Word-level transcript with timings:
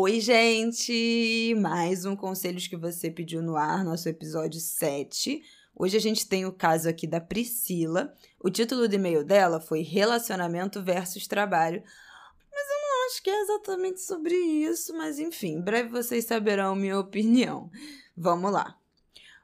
Oi, 0.00 0.20
gente! 0.20 1.56
Mais 1.58 2.04
um 2.04 2.14
Conselhos 2.14 2.68
que 2.68 2.76
você 2.76 3.10
pediu 3.10 3.42
no 3.42 3.56
ar, 3.56 3.84
nosso 3.84 4.08
episódio 4.08 4.60
7. 4.60 5.42
Hoje 5.74 5.96
a 5.96 6.00
gente 6.00 6.28
tem 6.28 6.46
o 6.46 6.52
caso 6.52 6.88
aqui 6.88 7.04
da 7.04 7.20
Priscila. 7.20 8.14
O 8.38 8.48
título 8.48 8.86
do 8.86 8.94
e-mail 8.94 9.24
dela 9.24 9.60
foi 9.60 9.82
Relacionamento 9.82 10.80
versus 10.80 11.26
Trabalho. 11.26 11.82
Mas 11.82 12.68
eu 12.70 12.80
não 12.80 13.06
acho 13.06 13.22
que 13.24 13.28
é 13.28 13.40
exatamente 13.40 14.00
sobre 14.00 14.36
isso, 14.36 14.96
mas 14.96 15.18
enfim, 15.18 15.54
em 15.54 15.60
breve 15.60 15.88
vocês 15.88 16.24
saberão 16.26 16.76
minha 16.76 16.96
opinião. 16.96 17.68
Vamos 18.16 18.52
lá. 18.52 18.78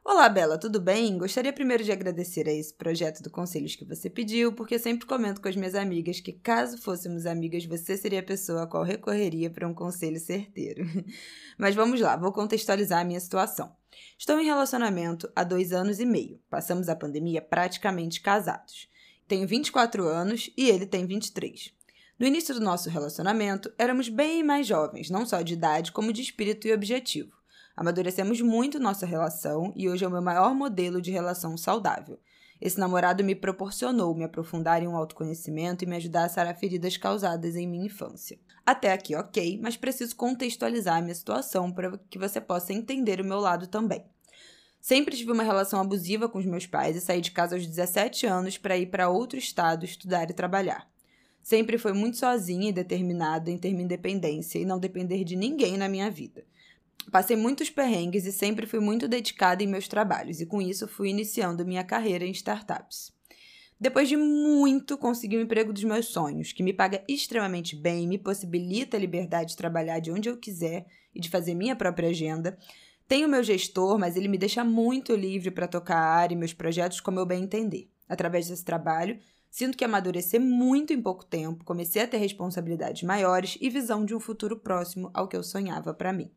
Olá, 0.07 0.29
Bela, 0.29 0.59
tudo 0.59 0.83
bem? 0.83 1.17
Gostaria 1.17 1.51
primeiro 1.51 1.83
de 1.83 1.91
agradecer 1.91 2.47
a 2.47 2.53
esse 2.53 2.75
projeto 2.75 3.23
do 3.23 3.31
Conselhos 3.31 3.75
que 3.75 3.87
você 3.87 4.11
pediu, 4.11 4.53
porque 4.53 4.79
sempre 4.79 5.07
comento 5.07 5.41
com 5.41 5.49
as 5.49 5.57
minhas 5.57 5.75
amigas 5.75 6.21
que, 6.21 6.31
caso 6.31 6.77
fôssemos 6.77 7.25
amigas, 7.25 7.65
você 7.65 7.97
seria 7.97 8.21
a 8.21 8.23
pessoa 8.23 8.65
a 8.65 8.67
qual 8.67 8.85
recorreria 8.85 9.49
para 9.49 9.67
um 9.67 9.73
conselho 9.73 10.21
certeiro. 10.21 10.85
Mas 11.57 11.75
vamos 11.75 12.03
lá, 12.03 12.19
vou 12.19 12.33
contextualizar 12.33 13.01
a 13.01 13.05
minha 13.05 13.19
situação. 13.19 13.75
Estou 14.19 14.39
em 14.39 14.45
relacionamento 14.45 15.33
há 15.35 15.43
dois 15.43 15.73
anos 15.73 15.99
e 15.99 16.05
meio. 16.05 16.39
Passamos 16.51 16.91
a 16.91 16.95
pandemia 16.95 17.41
praticamente 17.41 18.21
casados. 18.21 18.91
Tenho 19.27 19.49
24 19.49 20.07
anos 20.07 20.51
e 20.55 20.69
ele 20.69 20.85
tem 20.85 21.07
23. 21.07 21.73
No 22.19 22.27
início 22.27 22.55
do 22.55 22.61
nosso 22.61 22.91
relacionamento, 22.91 23.73
éramos 23.79 24.11
bem 24.11 24.43
mais 24.43 24.67
jovens, 24.67 25.09
não 25.09 25.25
só 25.25 25.41
de 25.41 25.55
idade, 25.55 25.93
como 25.93 26.13
de 26.13 26.21
espírito 26.21 26.69
e 26.69 26.75
objetivo. 26.75 27.33
Amadurecemos 27.77 28.41
muito 28.41 28.79
nossa 28.79 29.05
relação 29.05 29.73
e 29.75 29.89
hoje 29.89 30.05
é 30.05 30.09
o 30.09 30.11
meu 30.11 30.23
maior 30.23 30.55
modelo 30.55 31.03
de 31.03 31.11
relação 31.11 31.57
saudável. 31.57 32.21
Esse 32.61 32.79
namorado 32.79 33.25
me 33.25 33.35
proporcionou 33.35 34.15
me 34.15 34.25
aprofundar 34.25 34.83
em 34.83 34.87
um 34.87 34.97
autoconhecimento 34.97 35.83
e 35.83 35.87
me 35.87 35.97
ajudar 35.97 36.25
a 36.25 36.29
sarar 36.29 36.57
feridas 36.57 36.97
causadas 36.97 37.57
em 37.57 37.67
minha 37.67 37.87
infância. 37.87 38.39
Até 38.65 38.93
aqui, 38.93 39.17
ok, 39.17 39.59
mas 39.61 39.77
preciso 39.77 40.15
contextualizar 40.15 40.99
a 40.99 41.03
minha 41.03 41.15
situação 41.15 41.73
para 41.73 41.99
que 42.09 42.19
você 42.19 42.41
possa 42.41 42.73
entender 42.73 43.21
o 43.21 43.25
meu 43.25 43.41
lado 43.41 43.67
também. 43.67 44.05
Sempre 44.81 45.17
tive 45.17 45.33
uma 45.33 45.43
relação 45.43 45.81
abusiva 45.81 46.29
com 46.29 46.39
os 46.39 46.47
meus 46.47 46.67
pais 46.67 46.95
e 46.95 47.01
saí 47.01 47.21
de 47.21 47.33
casa 47.33 47.57
aos 47.57 47.67
17 47.67 48.27
anos 48.27 48.57
para 48.57 48.77
ir 48.77 48.87
para 48.87 49.09
outro 49.09 49.39
estado 49.39 49.85
estudar 49.85 50.31
e 50.31 50.35
trabalhar. 50.35 50.89
Sempre 51.43 51.77
fui 51.77 51.93
muito 51.93 52.19
sozinha 52.19 52.71
e 52.71 52.73
determinada 52.73 53.51
em 53.51 53.59
ter 53.59 53.73
minha 53.73 53.85
independência 53.85 54.59
e 54.59 54.65
não 54.65 54.79
depender 54.79 55.25
de 55.25 55.37
ninguém 55.37 55.77
na 55.77 55.89
minha 55.89 56.11
vida. 56.11 56.45
Passei 57.11 57.37
muitos 57.37 57.71
perrengues 57.71 58.27
e 58.27 58.33
sempre 58.33 58.67
fui 58.67 58.81
muito 58.81 59.07
dedicada 59.07 59.63
em 59.63 59.67
meus 59.67 59.89
trabalhos, 59.89 60.41
e 60.41 60.47
com 60.47 60.61
isso 60.61 60.89
fui 60.89 61.11
iniciando 61.11 61.65
minha 61.65 61.85
carreira 61.85 62.25
em 62.25 62.31
startups. 62.31 63.13
Depois 63.79 64.09
de 64.09 64.17
muito, 64.17 64.97
consegui 64.97 65.37
o 65.37 65.41
um 65.41 65.43
emprego 65.43 65.73
dos 65.73 65.85
meus 65.85 66.07
sonhos, 66.07 66.53
que 66.53 66.63
me 66.63 66.73
paga 66.73 67.05
extremamente 67.09 67.77
bem, 67.77 68.07
me 68.07 68.19
possibilita 68.19 68.97
a 68.97 69.01
liberdade 69.01 69.51
de 69.51 69.57
trabalhar 69.57 69.99
de 69.99 70.11
onde 70.11 70.29
eu 70.29 70.37
quiser 70.37 70.87
e 71.15 71.21
de 71.21 71.29
fazer 71.29 71.55
minha 71.55 71.77
própria 71.77 72.09
agenda. 72.09 72.57
Tenho 73.07 73.29
meu 73.29 73.43
gestor, 73.43 73.99
mas 73.99 74.17
ele 74.17 74.29
me 74.29 74.39
deixa 74.39 74.65
muito 74.65 75.15
livre 75.15 75.51
para 75.51 75.69
tocar 75.69 75.97
a 75.97 76.15
área 76.15 76.35
e 76.35 76.39
meus 76.39 76.55
projetos 76.55 77.01
como 77.01 77.19
eu 77.19 77.27
bem 77.27 77.43
entender. 77.43 77.91
Através 78.09 78.49
desse 78.49 78.65
trabalho, 78.65 79.19
sinto 79.51 79.77
que 79.77 79.85
amadureci 79.85 80.39
muito 80.39 80.93
em 80.93 81.03
pouco 81.03 81.25
tempo, 81.25 81.65
comecei 81.65 82.03
a 82.03 82.09
ter 82.09 82.19
responsabilidades 82.19 83.03
maiores 83.03 83.59
e 83.61 83.69
visão 83.69 84.05
de 84.05 84.15
um 84.15 84.21
futuro 84.21 84.59
próximo 84.59 85.11
ao 85.13 85.29
que 85.29 85.37
eu 85.37 85.43
sonhava 85.43 85.93
para 85.93 86.13
mim. 86.13 86.31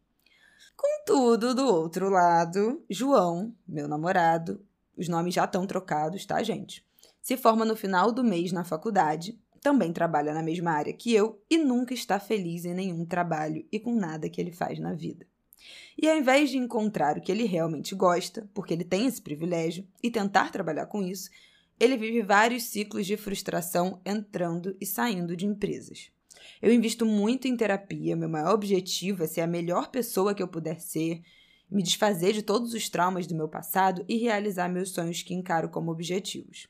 Contudo, 0.75 1.55
do 1.55 1.65
outro 1.65 2.09
lado, 2.09 2.83
João, 2.89 3.53
meu 3.67 3.87
namorado, 3.87 4.63
os 4.97 5.07
nomes 5.07 5.33
já 5.33 5.45
estão 5.45 5.65
trocados, 5.65 6.25
tá, 6.25 6.41
gente? 6.43 6.85
Se 7.21 7.35
forma 7.35 7.65
no 7.65 7.75
final 7.75 8.11
do 8.11 8.23
mês 8.23 8.51
na 8.51 8.63
faculdade, 8.63 9.39
também 9.61 9.91
trabalha 9.91 10.33
na 10.33 10.41
mesma 10.41 10.71
área 10.71 10.93
que 10.93 11.13
eu 11.13 11.41
e 11.49 11.57
nunca 11.57 11.93
está 11.93 12.19
feliz 12.19 12.63
em 12.65 12.73
nenhum 12.73 13.05
trabalho 13.05 13.65
e 13.71 13.79
com 13.79 13.93
nada 13.93 14.29
que 14.29 14.39
ele 14.39 14.51
faz 14.51 14.79
na 14.79 14.93
vida. 14.93 15.25
E 15.97 16.07
ao 16.07 16.15
invés 16.15 16.49
de 16.49 16.57
encontrar 16.57 17.17
o 17.17 17.21
que 17.21 17.31
ele 17.31 17.43
realmente 17.43 17.95
gosta, 17.95 18.47
porque 18.53 18.73
ele 18.73 18.83
tem 18.83 19.07
esse 19.07 19.21
privilégio, 19.21 19.85
e 20.01 20.11
tentar 20.11 20.51
trabalhar 20.51 20.85
com 20.85 21.01
isso, 21.01 21.29
ele 21.79 21.97
vive 21.97 22.21
vários 22.21 22.63
ciclos 22.63 23.05
de 23.05 23.17
frustração 23.17 23.99
entrando 24.05 24.75
e 24.79 24.85
saindo 24.85 25.35
de 25.35 25.45
empresas. 25.45 26.11
Eu 26.61 26.73
invisto 26.73 27.05
muito 27.05 27.47
em 27.47 27.55
terapia, 27.55 28.15
meu 28.15 28.29
maior 28.29 28.53
objetivo 28.53 29.23
é 29.23 29.27
ser 29.27 29.41
a 29.41 29.47
melhor 29.47 29.89
pessoa 29.89 30.33
que 30.33 30.41
eu 30.41 30.47
puder 30.47 30.79
ser, 30.79 31.21
me 31.69 31.83
desfazer 31.83 32.33
de 32.33 32.41
todos 32.41 32.73
os 32.73 32.89
traumas 32.89 33.27
do 33.27 33.35
meu 33.35 33.47
passado 33.47 34.03
e 34.07 34.17
realizar 34.17 34.69
meus 34.69 34.91
sonhos 34.91 35.21
que 35.21 35.33
encaro 35.33 35.69
como 35.69 35.91
objetivos. 35.91 36.67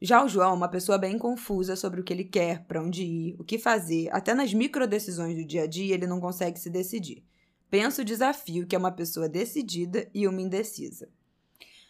Já 0.00 0.24
o 0.24 0.28
João 0.28 0.50
é 0.50 0.54
uma 0.54 0.68
pessoa 0.68 0.96
bem 0.96 1.18
confusa 1.18 1.74
sobre 1.74 2.00
o 2.00 2.04
que 2.04 2.12
ele 2.12 2.24
quer, 2.24 2.64
para 2.64 2.82
onde 2.82 3.02
ir, 3.02 3.36
o 3.38 3.44
que 3.44 3.58
fazer, 3.58 4.08
até 4.12 4.32
nas 4.32 4.54
microdecisões 4.54 5.36
do 5.36 5.44
dia 5.44 5.64
a 5.64 5.66
dia 5.66 5.94
ele 5.94 6.06
não 6.06 6.20
consegue 6.20 6.58
se 6.58 6.70
decidir. 6.70 7.24
Penso 7.68 8.02
o 8.02 8.04
desafio 8.04 8.66
que 8.66 8.76
é 8.76 8.78
uma 8.78 8.92
pessoa 8.92 9.28
decidida 9.28 10.08
e 10.14 10.26
uma 10.26 10.40
indecisa. 10.40 11.08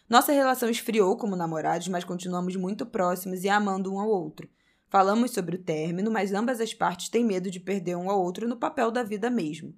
Nossa 0.09 0.31
relação 0.31 0.69
esfriou 0.69 1.15
como 1.15 1.35
namorados, 1.35 1.87
mas 1.87 2.03
continuamos 2.03 2.55
muito 2.55 2.83
próximos 2.83 3.43
e 3.43 3.49
amando 3.49 3.93
um 3.93 3.99
ao 3.99 4.09
outro. 4.09 4.49
Falamos 4.89 5.31
sobre 5.31 5.55
o 5.55 5.59
término, 5.59 6.09
mas 6.09 6.33
ambas 6.33 6.59
as 6.59 6.73
partes 6.73 7.09
têm 7.09 7.23
medo 7.23 7.51
de 7.51 7.59
perder 7.59 7.95
um 7.95 8.09
ao 8.09 8.21
outro 8.21 8.47
no 8.47 8.57
papel 8.57 8.89
da 8.89 9.03
vida 9.03 9.29
mesmo. 9.29 9.73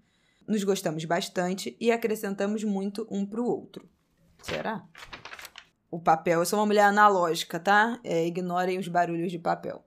Nos 0.47 0.63
gostamos 0.63 1.03
bastante 1.03 1.75
e 1.79 1.91
acrescentamos 1.91 2.63
muito 2.63 3.05
um 3.11 3.25
para 3.25 3.41
o 3.41 3.45
outro. 3.45 3.87
Será? 4.41 4.83
O 5.89 5.99
papel, 5.99 6.39
eu 6.39 6.45
sou 6.45 6.59
uma 6.59 6.65
mulher 6.65 6.85
analógica, 6.85 7.59
tá? 7.59 7.99
É, 8.03 8.25
ignorem 8.25 8.79
os 8.79 8.87
barulhos 8.87 9.31
de 9.31 9.37
papel. 9.37 9.83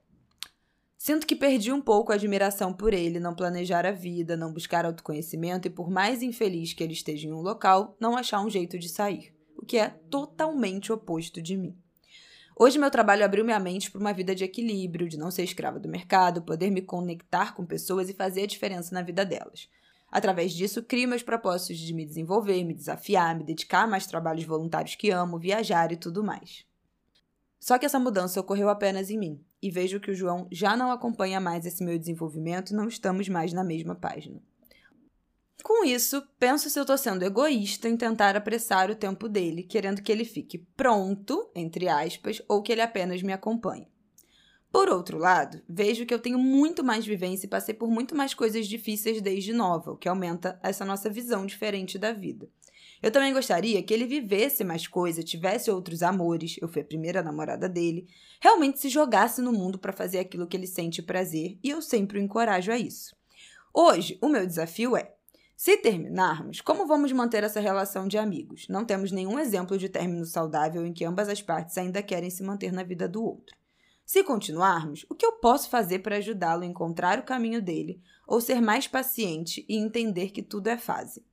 Sinto 0.99 1.27
que 1.27 1.35
perdi 1.35 1.73
um 1.73 1.81
pouco 1.81 2.13
a 2.13 2.15
admiração 2.15 2.73
por 2.73 2.93
ele, 2.93 3.19
não 3.19 3.35
planejar 3.35 3.85
a 3.87 3.93
vida, 3.93 4.37
não 4.37 4.53
buscar 4.53 4.85
autoconhecimento 4.85 5.69
e, 5.69 5.71
por 5.71 5.91
mais 5.91 6.23
infeliz 6.23 6.73
que 6.75 6.83
ele 6.85 6.93
esteja 6.93 7.29
em 7.29 7.33
um 7.33 7.41
local, 7.41 7.97
não 7.99 8.17
achar 8.17 8.41
um 8.41 8.49
jeito 8.49 8.79
de 8.79 8.89
sair, 8.89 9.35
o 9.57 9.65
que 9.65 9.79
é 9.79 9.89
totalmente 9.89 10.93
oposto 10.93 11.43
de 11.43 11.57
mim. 11.57 11.77
Hoje, 12.57 12.79
meu 12.79 12.91
trabalho 12.91 13.25
abriu 13.25 13.45
minha 13.45 13.59
mente 13.59 13.91
para 13.91 14.01
uma 14.01 14.13
vida 14.13 14.33
de 14.33 14.45
equilíbrio, 14.45 15.09
de 15.09 15.19
não 15.19 15.29
ser 15.29 15.43
escrava 15.43 15.81
do 15.81 15.89
mercado, 15.89 16.43
poder 16.43 16.71
me 16.71 16.81
conectar 16.81 17.53
com 17.53 17.67
pessoas 17.67 18.09
e 18.09 18.15
fazer 18.15 18.43
a 18.43 18.47
diferença 18.47 18.95
na 18.95 19.03
vida 19.03 19.25
delas. 19.25 19.69
Através 20.09 20.53
disso, 20.53 20.81
crio 20.81 21.09
meus 21.09 21.25
propósitos 21.25 21.77
de 21.77 21.93
me 21.93 22.07
desenvolver, 22.07 22.63
me 22.63 22.73
desafiar, 22.73 23.37
me 23.37 23.43
dedicar 23.43 23.83
a 23.83 23.87
mais 23.89 24.07
trabalhos 24.07 24.45
voluntários 24.45 24.95
que 24.95 25.11
amo, 25.11 25.37
viajar 25.37 25.91
e 25.91 25.97
tudo 25.97 26.23
mais. 26.23 26.65
Só 27.59 27.77
que 27.77 27.87
essa 27.87 27.99
mudança 27.99 28.39
ocorreu 28.39 28.69
apenas 28.69 29.11
em 29.11 29.19
mim, 29.19 29.45
e 29.61 29.69
vejo 29.69 29.99
que 29.99 30.13
o 30.13 30.15
João 30.15 30.47
já 30.53 30.77
não 30.77 30.93
acompanha 30.93 31.41
mais 31.41 31.67
esse 31.67 31.83
meu 31.83 31.99
desenvolvimento 31.99 32.71
e 32.71 32.77
não 32.77 32.87
estamos 32.87 33.29
mais 33.29 33.53
na 33.53 33.65
mesma 33.65 33.97
página. 33.97 34.41
Com 35.63 35.85
isso, 35.85 36.23
penso 36.39 36.69
se 36.69 36.79
eu 36.79 36.83
estou 36.83 36.99
sendo 36.99 37.25
egoísta 37.25 37.89
em 37.89 37.97
tentar 37.97 38.37
apressar 38.37 38.91
o 38.91 38.95
tempo 38.95 39.29
dele, 39.29 39.63
querendo 39.63 40.03
que 40.03 40.13
ele 40.13 40.25
fique 40.25 40.59
pronto, 40.77 41.51
entre 41.55 41.89
aspas, 41.89 42.43
ou 42.49 42.63
que 42.63 42.73
ele 42.73 42.83
apenas 42.83 43.23
me 43.23 43.33
acompanhe. 43.33 43.89
Por 44.75 44.89
outro 44.89 45.19
lado, 45.19 45.63
vejo 45.69 46.05
que 46.05 46.13
eu 46.13 46.19
tenho 46.19 46.37
muito 46.37 46.83
mais 46.83 47.07
vivência 47.07 47.47
e 47.47 47.49
passei 47.49 47.73
por 47.73 47.89
muito 47.89 48.15
mais 48.17 48.35
coisas 48.35 48.67
difíceis 48.67 49.23
desde 49.23 49.53
nova, 49.53 49.93
o 49.93 49.97
que 49.97 50.09
aumenta 50.09 50.59
essa 50.63 50.85
nossa 50.85 51.09
visão 51.09 51.47
diferente 51.47 51.97
da 51.97 52.13
vida. 52.13 52.49
Eu 53.01 53.13
também 53.13 53.33
gostaria 53.33 53.81
que 53.83 53.95
ele 53.95 54.05
vivesse 54.05 54.65
mais 54.65 54.89
coisas, 54.89 55.25
tivesse 55.25 55.71
outros 55.71 56.03
amores, 56.03 56.57
eu 56.61 56.67
fui 56.67 56.83
a 56.83 56.85
primeira 56.85 57.23
namorada 57.23 57.69
dele, 57.69 58.09
realmente 58.41 58.81
se 58.81 58.89
jogasse 58.89 59.41
no 59.41 59.53
mundo 59.53 59.79
para 59.79 59.93
fazer 59.93 60.19
aquilo 60.19 60.47
que 60.47 60.57
ele 60.57 60.67
sente 60.67 61.01
prazer, 61.01 61.57
e 61.63 61.71
eu 61.71 61.81
sempre 61.81 62.19
o 62.19 62.23
encorajo 62.23 62.73
a 62.73 62.77
isso. 62.77 63.15
Hoje, 63.73 64.19
o 64.21 64.29
meu 64.29 64.45
desafio 64.47 64.97
é 64.97 65.14
se 65.57 65.77
terminarmos, 65.77 66.61
como 66.61 66.87
vamos 66.87 67.13
manter 67.13 67.45
essa 67.45 67.61
relação 67.61 68.09
de 68.09 68.19
amigos? 68.19 68.67
Não 68.69 68.85
temos 68.85 69.13
nenhum 69.13 69.39
exemplo 69.39 69.79
de 69.79 69.89
término 69.89 70.27
saudável 70.27 70.85
em 70.85 70.93
que 70.93 71.05
ambas 71.05 71.29
as 71.29 71.41
partes 71.41 71.79
ainda 71.79 72.03
querem 72.03 72.29
se 72.29 72.43
manter 72.43 72.73
na 72.73 72.83
vida 72.83 73.09
do 73.09 73.25
outro. 73.25 73.57
Se 74.05 74.23
continuarmos, 74.23 75.07
o 75.09 75.15
que 75.15 75.25
eu 75.25 75.33
posso 75.33 75.71
fazer 75.71 76.01
para 76.01 76.17
ajudá-lo 76.17 76.63
a 76.63 76.67
encontrar 76.67 77.19
o 77.19 77.25
caminho 77.25 77.63
dele 77.63 78.03
ou 78.27 78.41
ser 78.41 78.61
mais 78.61 78.87
paciente 78.87 79.65
e 79.69 79.77
entender 79.77 80.31
que 80.31 80.43
tudo 80.43 80.69
é 80.69 80.77
fase? 80.77 81.25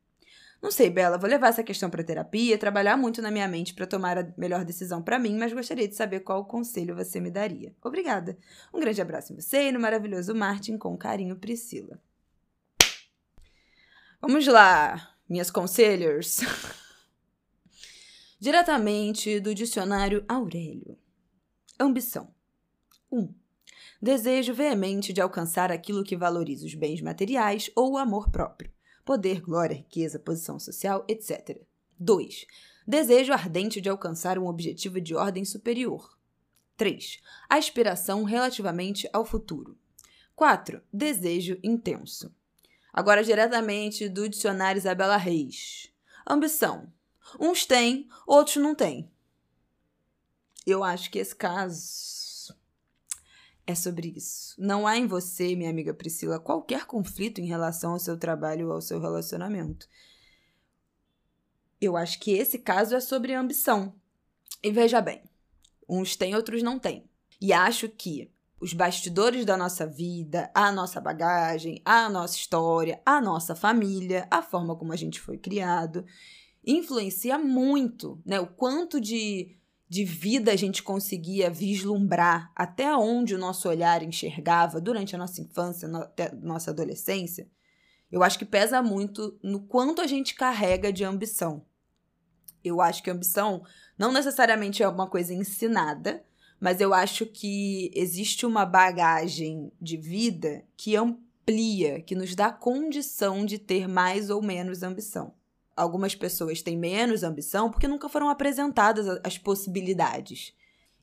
Não 0.62 0.70
sei, 0.70 0.92
Bela, 0.92 1.18
vou 1.18 1.28
levar 1.28 1.48
essa 1.48 1.64
questão 1.64 1.90
para 1.90 2.04
terapia, 2.04 2.58
trabalhar 2.58 2.96
muito 2.96 3.20
na 3.20 3.32
minha 3.32 3.48
mente 3.48 3.74
para 3.74 3.88
tomar 3.88 4.20
a 4.20 4.34
melhor 4.38 4.64
decisão 4.64 5.02
para 5.02 5.18
mim, 5.18 5.36
mas 5.36 5.52
gostaria 5.52 5.88
de 5.88 5.96
saber 5.96 6.20
qual 6.20 6.46
conselho 6.46 6.96
você 6.96 7.20
me 7.20 7.32
daria. 7.32 7.76
Obrigada. 7.84 8.38
Um 8.72 8.80
grande 8.80 9.02
abraço 9.02 9.34
em 9.34 9.36
você 9.36 9.70
e 9.70 9.72
no 9.72 9.80
maravilhoso 9.80 10.36
Martin, 10.36 10.78
com 10.78 10.96
carinho, 10.96 11.36
Priscila. 11.36 12.00
Vamos 14.22 14.46
lá, 14.46 15.16
minhas 15.28 15.50
conselhers. 15.50 16.42
Diretamente 18.40 19.40
do 19.40 19.54
dicionário 19.56 20.24
Aurélio. 20.28 20.98
Ambição. 21.80 22.34
1. 23.12 23.20
Um, 23.20 23.34
desejo 24.02 24.54
veemente 24.54 25.12
de 25.12 25.22
alcançar 25.22 25.72
aquilo 25.72 26.04
que 26.04 26.16
valoriza 26.16 26.66
os 26.66 26.76
bens 26.76 27.02
materiais 27.02 27.72
ou 27.76 27.94
o 27.94 27.98
amor 27.98 28.30
próprio 28.30 28.72
poder, 29.04 29.42
glória, 29.42 29.76
riqueza, 29.76 30.20
posição 30.20 30.60
social, 30.60 31.04
etc. 31.08 31.62
2. 32.00 32.46
Desejo 32.88 33.34
ardente 33.34 33.82
de 33.82 33.90
alcançar 33.90 34.38
um 34.40 34.48
objetivo 34.48 35.02
de 35.02 35.16
ordem 35.16 35.44
superior. 35.44 36.18
3. 36.78 37.20
Aspiração 37.50 38.24
relativamente 38.24 39.10
ao 39.12 39.26
futuro. 39.26 39.78
4. 40.36 40.82
Desejo 40.92 41.60
intenso. 41.62 42.34
Agora, 42.94 43.24
diretamente 43.24 44.10
do 44.10 44.28
dicionário 44.28 44.80
Isabela 44.80 45.18
Reis. 45.18 45.92
Ambição. 46.28 46.92
Uns 47.40 47.66
têm, 47.66 48.10
outros 48.28 48.58
não 48.58 48.76
têm. 48.76 49.10
Eu 50.66 50.84
acho 50.84 51.10
que 51.10 51.20
esse 51.20 51.36
caso 51.36 52.54
é 53.66 53.74
sobre 53.74 54.14
isso. 54.16 54.56
Não 54.60 54.86
há 54.86 54.98
em 54.98 55.08
você, 55.08 55.56
minha 55.56 55.70
amiga 55.70 55.94
Priscila, 55.94 56.40
qualquer 56.40 56.86
conflito 56.86 57.40
em 57.40 57.46
relação 57.46 57.94
ao 57.94 58.00
seu 58.00 58.18
trabalho 58.18 58.68
ou 58.68 58.74
ao 58.74 58.82
seu 58.82 59.00
relacionamento. 59.00 59.88
Eu 61.80 61.98
acho 61.98 62.20
que 62.20 62.32
esse 62.32 62.60
caso 62.60 62.96
é 62.96 63.00
sobre 63.00 63.34
ambição. 63.34 63.96
E 64.62 64.72
veja 64.72 65.02
bem, 65.02 65.24
uns 65.90 66.16
têm, 66.16 66.36
outros 66.36 66.62
não 66.62 66.78
têm. 66.78 67.10
E 67.40 67.52
acho 67.52 67.90
que 67.90 68.32
os 68.62 68.74
bastidores 68.74 69.44
da 69.44 69.58
nossa 69.58 69.88
vida, 69.88 70.52
a 70.54 70.72
nossa 70.72 71.02
bagagem, 71.02 71.82
a 71.84 72.08
nossa 72.08 72.36
história, 72.36 73.02
a 73.06 73.20
nossa 73.20 73.56
família, 73.56 74.28
a 74.30 74.42
forma 74.42 74.76
como 74.76 74.94
a 74.94 74.96
gente 74.96 75.20
foi 75.20 75.38
criado, 75.38 76.06
influencia 76.66 77.40
muito, 77.40 78.22
né? 78.24 78.40
O 78.40 78.48
quanto 78.48 79.02
de 79.02 79.58
de 79.92 80.06
vida 80.06 80.54
a 80.54 80.56
gente 80.56 80.82
conseguia 80.82 81.50
vislumbrar 81.50 82.50
até 82.56 82.96
onde 82.96 83.36
o 83.36 83.38
nosso 83.38 83.68
olhar 83.68 84.02
enxergava 84.02 84.80
durante 84.80 85.14
a 85.14 85.20
nossa 85.20 85.42
infância, 85.42 85.86
no, 85.86 85.98
até 85.98 86.34
nossa 86.34 86.72
adolescência, 86.72 87.46
eu 88.10 88.24
acho 88.24 88.40
que 88.40 88.46
pesa 88.46 88.82
muito 88.82 89.38
no 89.44 89.60
quanto 89.64 90.00
a 90.00 90.08
gente 90.08 90.34
carrega 90.34 90.94
de 90.94 91.04
ambição. 91.04 91.66
Eu 92.64 92.80
acho 92.80 93.04
que 93.04 93.12
ambição 93.12 93.66
não 93.98 94.14
necessariamente 94.14 94.82
é 94.82 94.88
uma 94.88 95.08
coisa 95.08 95.34
ensinada, 95.34 96.24
mas 96.62 96.80
eu 96.80 96.94
acho 96.94 97.26
que 97.26 97.92
existe 97.94 98.46
uma 98.46 98.66
bagagem 98.66 99.70
de 99.82 99.98
vida 99.98 100.64
que 100.78 100.96
amplia, 100.96 102.02
que 102.02 102.16
nos 102.16 102.34
dá 102.36 102.54
condição 102.54 103.46
de 103.46 103.58
ter 103.58 103.90
mais 103.90 104.30
ou 104.30 104.42
menos 104.42 104.82
ambição 104.84 105.34
algumas 105.76 106.16
pessoas 106.16 106.62
têm 106.62 106.78
menos 106.78 107.24
ambição 107.24 107.70
porque 107.70 107.88
nunca 107.88 108.08
foram 108.10 108.30
apresentadas 108.30 109.08
as 109.24 109.38
possibilidades. 109.38 110.54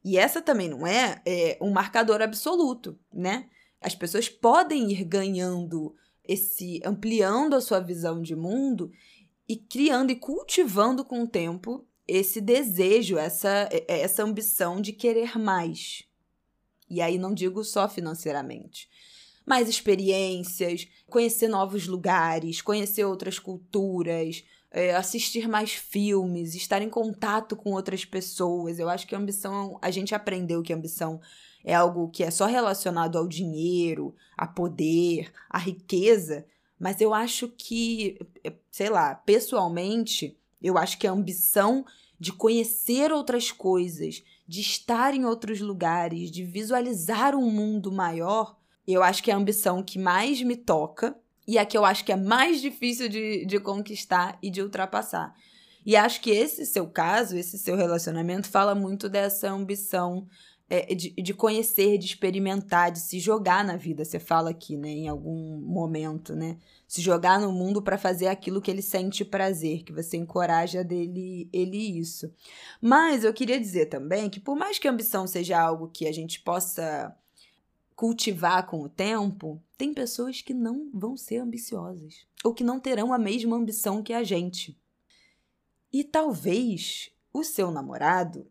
E 0.04 0.16
essa 0.16 0.40
também 0.40 0.68
não 0.68 0.86
é, 0.86 1.20
é 1.26 1.58
um 1.60 1.70
marcador 1.70 2.22
absoluto, 2.22 2.98
né? 3.12 3.48
As 3.80 3.94
pessoas 3.94 4.28
podem 4.28 4.90
ir 4.92 5.04
ganhando 5.04 5.94
esse, 6.24 6.80
ampliando 6.84 7.54
a 7.54 7.60
sua 7.60 7.80
visão 7.80 8.22
de 8.22 8.36
mundo 8.36 8.90
e 9.48 9.56
criando 9.56 10.10
e 10.10 10.16
cultivando 10.16 11.04
com 11.04 11.22
o 11.22 11.28
tempo 11.28 11.84
esse 12.08 12.40
desejo, 12.40 13.18
essa, 13.18 13.68
essa 13.86 14.24
ambição 14.24 14.80
de 14.80 14.92
querer 14.92 15.38
mais. 15.38 16.02
E 16.88 17.02
aí 17.02 17.18
não 17.18 17.34
digo 17.34 17.62
só 17.62 17.86
financeiramente, 17.86 18.88
mais 19.44 19.68
experiências, 19.68 20.88
conhecer 21.06 21.48
novos 21.48 21.86
lugares, 21.86 22.62
conhecer 22.62 23.04
outras 23.04 23.38
culturas, 23.38 24.42
é, 24.70 24.94
assistir 24.94 25.46
mais 25.46 25.72
filmes, 25.72 26.54
estar 26.54 26.80
em 26.80 26.88
contato 26.88 27.54
com 27.54 27.72
outras 27.72 28.04
pessoas. 28.04 28.78
Eu 28.78 28.88
acho 28.88 29.06
que 29.06 29.14
a 29.14 29.18
ambição, 29.18 29.78
a 29.82 29.90
gente 29.90 30.14
aprendeu 30.14 30.62
que 30.62 30.72
a 30.72 30.76
ambição 30.76 31.20
é 31.62 31.74
algo 31.74 32.08
que 32.08 32.24
é 32.24 32.30
só 32.30 32.46
relacionado 32.46 33.18
ao 33.18 33.28
dinheiro, 33.28 34.14
a 34.36 34.46
poder, 34.46 35.30
à 35.50 35.58
riqueza, 35.58 36.46
mas 36.78 37.00
eu 37.00 37.12
acho 37.12 37.48
que, 37.48 38.18
é, 38.44 38.52
sei 38.70 38.88
lá, 38.88 39.14
pessoalmente, 39.14 40.38
eu 40.62 40.76
acho 40.76 40.98
que 40.98 41.06
a 41.06 41.12
ambição 41.12 41.84
de 42.18 42.32
conhecer 42.32 43.12
outras 43.12 43.52
coisas, 43.52 44.22
de 44.46 44.60
estar 44.60 45.14
em 45.14 45.24
outros 45.24 45.60
lugares, 45.60 46.30
de 46.30 46.44
visualizar 46.44 47.34
um 47.34 47.50
mundo 47.50 47.92
maior, 47.92 48.56
eu 48.86 49.02
acho 49.02 49.22
que 49.22 49.30
é 49.30 49.34
a 49.34 49.36
ambição 49.36 49.82
que 49.82 49.98
mais 49.98 50.42
me 50.42 50.56
toca 50.56 51.16
e 51.46 51.58
a 51.58 51.64
que 51.64 51.76
eu 51.76 51.84
acho 51.84 52.04
que 52.04 52.12
é 52.12 52.16
mais 52.16 52.60
difícil 52.60 53.08
de, 53.08 53.44
de 53.46 53.60
conquistar 53.60 54.38
e 54.42 54.50
de 54.50 54.62
ultrapassar. 54.62 55.34
E 55.84 55.96
acho 55.96 56.20
que 56.20 56.30
esse 56.30 56.66
seu 56.66 56.86
caso, 56.86 57.36
esse 57.36 57.58
seu 57.58 57.76
relacionamento, 57.76 58.48
fala 58.48 58.74
muito 58.74 59.08
dessa 59.08 59.50
ambição 59.50 60.26
é, 60.70 60.94
de, 60.94 61.10
de 61.10 61.32
conhecer, 61.32 61.96
de 61.96 62.06
experimentar, 62.06 62.92
de 62.92 63.00
se 63.00 63.18
jogar 63.18 63.64
na 63.64 63.76
vida. 63.76 64.04
Você 64.04 64.18
fala 64.18 64.50
aqui, 64.50 64.76
né, 64.76 64.90
em 64.90 65.08
algum 65.08 65.58
momento, 65.60 66.36
né? 66.36 66.58
Se 66.86 67.00
jogar 67.00 67.40
no 67.40 67.50
mundo 67.50 67.80
para 67.80 67.96
fazer 67.96 68.28
aquilo 68.28 68.60
que 68.60 68.70
ele 68.70 68.82
sente 68.82 69.24
prazer, 69.24 69.82
que 69.82 69.92
você 69.92 70.16
encoraja 70.16 70.84
dele 70.84 71.48
ele 71.52 71.98
isso. 71.98 72.32
Mas 72.80 73.24
eu 73.24 73.32
queria 73.32 73.58
dizer 73.58 73.86
também 73.86 74.28
que 74.28 74.40
por 74.40 74.56
mais 74.56 74.78
que 74.78 74.86
a 74.86 74.90
ambição 74.90 75.26
seja 75.26 75.58
algo 75.58 75.88
que 75.88 76.06
a 76.06 76.12
gente 76.12 76.40
possa 76.40 77.14
cultivar 77.96 78.66
com 78.66 78.82
o 78.82 78.88
tempo, 78.88 79.60
tem 79.76 79.92
pessoas 79.92 80.40
que 80.40 80.54
não 80.54 80.90
vão 80.94 81.16
ser 81.16 81.38
ambiciosas 81.38 82.26
ou 82.44 82.54
que 82.54 82.62
não 82.62 82.78
terão 82.78 83.12
a 83.12 83.18
mesma 83.18 83.56
ambição 83.56 84.02
que 84.02 84.12
a 84.12 84.22
gente. 84.22 84.78
E 85.92 86.04
talvez 86.04 87.10
o 87.32 87.42
seu 87.42 87.70
namorado 87.70 88.46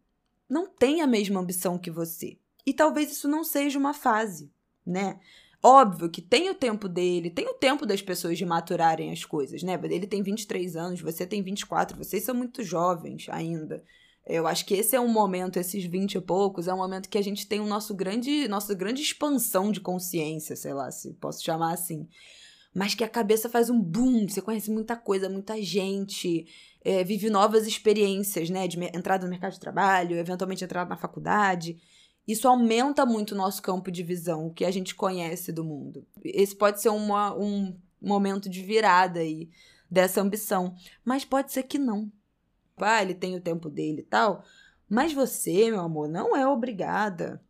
não 0.50 0.68
tenha 0.68 1.04
a 1.04 1.08
mesma 1.08 1.40
ambição 1.40 1.78
que 1.78 1.92
você. 1.92 2.38
E 2.66 2.74
talvez 2.74 3.12
isso 3.12 3.28
não 3.28 3.44
seja 3.44 3.80
uma 3.80 3.94
fase, 3.94 4.52
né? 4.86 5.20
Óbvio 5.62 6.10
que 6.10 6.22
tem 6.22 6.50
o 6.50 6.56
tempo 6.56 6.88
dele, 6.88 7.30
tem 7.30 7.48
o 7.48 7.54
tempo 7.54 7.86
das 7.86 8.02
pessoas 8.02 8.38
de 8.38 8.46
maturarem 8.46 9.12
as 9.12 9.26
coisas, 9.26 9.64
né? 9.64 9.80
Ele 9.84 10.06
tem 10.06 10.22
23 10.22 10.76
anos, 10.76 11.02
você 11.02 11.26
tem 11.26 11.42
24, 11.42 11.98
vocês 11.98 12.24
são 12.24 12.36
muito 12.36 12.64
jovens 12.64 13.28
ainda. 13.30 13.84
Eu 14.26 14.46
acho 14.46 14.66
que 14.66 14.74
esse 14.76 14.96
é 14.96 15.00
um 15.00 15.08
momento, 15.08 15.58
esses 15.58 15.86
20 15.86 16.16
e 16.16 16.22
poucos, 16.22 16.68
é 16.68 16.74
um 16.74 16.78
momento 16.78 17.10
que 17.10 17.18
a 17.18 17.24
gente 17.24 17.48
tem 17.48 17.60
o 17.60 17.66
nosso 17.66 17.96
grande, 17.96 18.48
nossa 18.48 18.74
grande 18.74 19.02
expansão 19.02 19.72
de 19.72 19.80
consciência, 19.80 20.56
sei 20.56 20.74
lá, 20.74 20.92
se 20.92 21.14
posso 21.14 21.44
chamar 21.44 21.74
assim. 21.74 22.08
Mas 22.78 22.94
que 22.94 23.04
a 23.04 23.10
cabeça 23.10 23.50
faz 23.50 23.72
um 23.72 23.82
boom, 23.82 24.30
você 24.30 24.40
conhece 24.40 24.70
muita 24.70 24.96
coisa, 24.96 25.28
muita 25.28 25.60
gente, 25.60 26.46
é, 26.86 27.04
vive 27.04 27.28
novas 27.28 27.66
experiências, 27.66 28.52
né? 28.52 28.68
De 28.68 28.78
entrada 28.96 29.26
no 29.26 29.32
mercado 29.32 29.54
de 29.54 29.60
trabalho, 29.60 30.16
eventualmente 30.16 30.64
entrar 30.64 30.88
na 30.88 30.96
faculdade. 30.96 31.82
Isso 32.28 32.48
aumenta 32.48 33.04
muito 33.04 33.32
o 33.32 33.38
nosso 33.38 33.64
campo 33.64 33.90
de 33.90 34.04
visão, 34.04 34.46
o 34.46 34.54
que 34.54 34.64
a 34.64 34.70
gente 34.70 34.94
conhece 34.94 35.52
do 35.52 35.64
mundo. 35.64 36.06
Esse 36.24 36.56
pode 36.56 36.80
ser 36.80 36.90
uma, 36.90 37.36
um 37.36 37.76
momento 38.00 38.48
de 38.48 38.62
virada 38.62 39.22
aí 39.22 39.50
dessa 39.90 40.22
ambição, 40.22 40.76
mas 41.04 41.26
pode 41.26 41.52
ser 41.52 41.64
que 41.64 41.80
não 41.80 42.12
ah, 42.78 43.02
ele 43.02 43.16
tem 43.16 43.36
o 43.36 43.42
tempo 43.42 43.70
dele 43.70 44.02
e 44.02 44.06
tal. 44.06 44.44
Mas 44.88 45.14
você, 45.14 45.72
meu 45.72 45.82
amor, 45.82 46.08
não 46.08 46.38
é 46.38 46.48
obrigada 46.48 47.42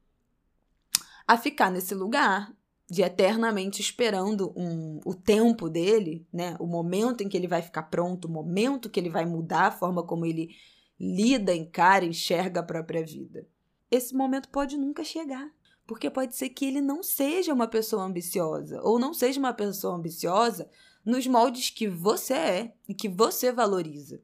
a 1.27 1.37
ficar 1.37 1.69
nesse 1.69 1.93
lugar 1.93 2.55
de 2.89 3.01
eternamente 3.01 3.81
esperando 3.81 4.53
um, 4.55 4.99
o 5.05 5.13
tempo 5.13 5.69
dele, 5.69 6.25
né? 6.31 6.55
O 6.59 6.65
momento 6.65 7.21
em 7.21 7.27
que 7.27 7.35
ele 7.35 7.47
vai 7.47 7.61
ficar 7.61 7.83
pronto, 7.83 8.25
o 8.25 8.31
momento 8.31 8.89
que 8.89 8.99
ele 8.99 9.09
vai 9.09 9.25
mudar 9.25 9.67
a 9.67 9.71
forma 9.71 10.03
como 10.03 10.25
ele 10.25 10.55
lida, 10.99 11.53
encara, 11.53 12.05
enxerga 12.05 12.61
a 12.61 12.63
própria 12.63 13.05
vida. 13.05 13.45
Esse 13.91 14.15
momento 14.15 14.49
pode 14.49 14.77
nunca 14.77 15.03
chegar, 15.03 15.49
porque 15.85 16.09
pode 16.09 16.35
ser 16.35 16.49
que 16.49 16.65
ele 16.65 16.81
não 16.81 17.03
seja 17.03 17.53
uma 17.53 17.67
pessoa 17.67 18.03
ambiciosa 18.03 18.81
ou 18.81 18.97
não 18.97 19.13
seja 19.13 19.39
uma 19.39 19.53
pessoa 19.53 19.95
ambiciosa 19.95 20.69
nos 21.03 21.27
moldes 21.27 21.69
que 21.69 21.87
você 21.87 22.33
é 22.33 22.73
e 22.87 22.93
que 22.93 23.07
você 23.07 23.51
valoriza. 23.51 24.21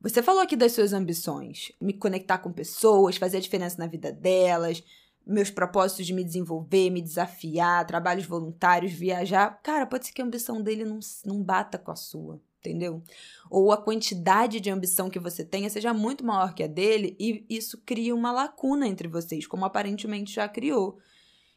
Você 0.00 0.22
falou 0.22 0.42
aqui 0.42 0.54
das 0.54 0.72
suas 0.72 0.92
ambições, 0.92 1.72
me 1.80 1.94
conectar 1.94 2.38
com 2.38 2.52
pessoas, 2.52 3.16
fazer 3.16 3.38
a 3.38 3.40
diferença 3.40 3.78
na 3.78 3.86
vida 3.86 4.12
delas, 4.12 4.84
meus 5.26 5.50
propósitos 5.50 6.06
de 6.06 6.12
me 6.12 6.24
desenvolver, 6.24 6.90
me 6.90 7.00
desafiar, 7.00 7.86
trabalhos 7.86 8.26
voluntários, 8.26 8.92
viajar. 8.92 9.60
Cara, 9.62 9.86
pode 9.86 10.06
ser 10.06 10.12
que 10.12 10.22
a 10.22 10.24
ambição 10.24 10.62
dele 10.62 10.84
não, 10.84 10.98
não 11.24 11.42
bata 11.42 11.78
com 11.78 11.90
a 11.90 11.96
sua, 11.96 12.40
entendeu? 12.60 13.02
Ou 13.50 13.72
a 13.72 13.76
quantidade 13.76 14.60
de 14.60 14.70
ambição 14.70 15.08
que 15.08 15.18
você 15.18 15.44
tenha 15.44 15.70
seja 15.70 15.94
muito 15.94 16.24
maior 16.24 16.54
que 16.54 16.62
a 16.62 16.66
dele 16.66 17.16
e 17.18 17.44
isso 17.48 17.80
cria 17.84 18.14
uma 18.14 18.32
lacuna 18.32 18.86
entre 18.86 19.08
vocês, 19.08 19.46
como 19.46 19.64
aparentemente 19.64 20.34
já 20.34 20.48
criou. 20.48 20.98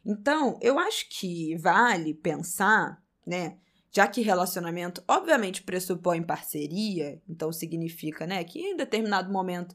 Então, 0.04 0.58
eu 0.62 0.78
acho 0.78 1.06
que 1.10 1.56
vale 1.56 2.14
pensar, 2.14 3.02
né? 3.26 3.58
já 3.90 4.06
que 4.06 4.20
relacionamento 4.20 5.02
obviamente 5.08 5.62
pressupõe 5.62 6.22
parceria, 6.22 7.20
então 7.28 7.52
significa, 7.52 8.26
né, 8.26 8.44
que 8.44 8.60
em 8.60 8.76
determinado 8.76 9.32
momento 9.32 9.74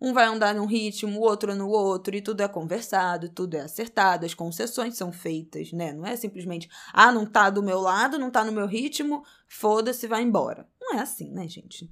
um 0.00 0.12
vai 0.12 0.26
andar 0.26 0.54
num 0.54 0.66
ritmo, 0.66 1.18
o 1.18 1.22
outro 1.22 1.54
no 1.54 1.68
outro, 1.68 2.14
e 2.14 2.22
tudo 2.22 2.40
é 2.40 2.48
conversado, 2.48 3.28
tudo 3.28 3.54
é 3.54 3.60
acertado, 3.60 4.24
as 4.24 4.34
concessões 4.34 4.96
são 4.96 5.12
feitas, 5.12 5.72
né? 5.72 5.92
Não 5.92 6.06
é 6.06 6.16
simplesmente, 6.16 6.68
ah, 6.92 7.10
não 7.10 7.26
tá 7.26 7.50
do 7.50 7.62
meu 7.62 7.80
lado, 7.80 8.18
não 8.18 8.30
tá 8.30 8.44
no 8.44 8.52
meu 8.52 8.66
ritmo, 8.66 9.24
foda-se, 9.48 10.06
vai 10.06 10.22
embora. 10.22 10.68
Não 10.80 10.94
é 10.94 11.00
assim, 11.00 11.30
né, 11.32 11.48
gente? 11.48 11.90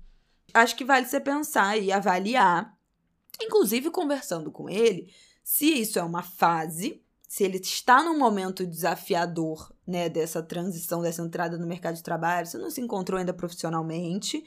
Acho 0.54 0.76
que 0.76 0.84
vale 0.84 1.06
você 1.06 1.20
pensar 1.20 1.76
e 1.76 1.90
avaliar, 1.90 2.76
inclusive 3.42 3.90
conversando 3.90 4.50
com 4.50 4.70
ele, 4.70 5.12
se 5.42 5.66
isso 5.66 5.98
é 5.98 6.02
uma 6.02 6.22
fase, 6.22 7.02
se 7.28 7.44
ele 7.44 7.58
está 7.58 8.02
num 8.02 8.18
momento 8.18 8.66
desafiador, 8.66 9.72
né, 9.86 10.08
dessa 10.08 10.42
transição, 10.42 11.02
dessa 11.02 11.22
entrada 11.22 11.58
no 11.58 11.66
mercado 11.66 11.96
de 11.96 12.02
trabalho, 12.02 12.46
se 12.46 12.56
não 12.56 12.70
se 12.70 12.80
encontrou 12.80 13.18
ainda 13.18 13.34
profissionalmente, 13.34 14.44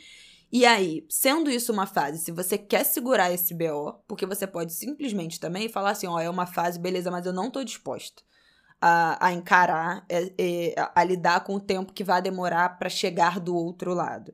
e 0.51 0.65
aí, 0.65 1.05
sendo 1.09 1.49
isso 1.49 1.71
uma 1.71 1.85
fase, 1.85 2.17
se 2.19 2.31
você 2.31 2.57
quer 2.57 2.83
segurar 2.83 3.31
esse 3.31 3.53
BO, 3.53 4.01
porque 4.07 4.25
você 4.25 4.47
pode 4.47 4.73
simplesmente 4.73 5.39
também 5.39 5.69
falar 5.69 5.91
assim: 5.91 6.07
ó, 6.07 6.19
é 6.19 6.29
uma 6.29 6.45
fase, 6.45 6.79
beleza, 6.79 7.11
mas 7.11 7.25
eu 7.25 7.33
não 7.33 7.51
tô 7.51 7.63
disposto 7.63 8.23
a, 8.81 9.27
a 9.27 9.33
encarar, 9.33 10.05
é, 10.09 10.33
é, 10.37 10.79
a, 10.79 11.01
a 11.01 11.03
lidar 11.03 11.43
com 11.43 11.55
o 11.55 11.59
tempo 11.59 11.93
que 11.93 12.03
vai 12.03 12.21
demorar 12.21 12.77
para 12.77 12.89
chegar 12.89 13.39
do 13.39 13.55
outro 13.55 13.93
lado. 13.93 14.33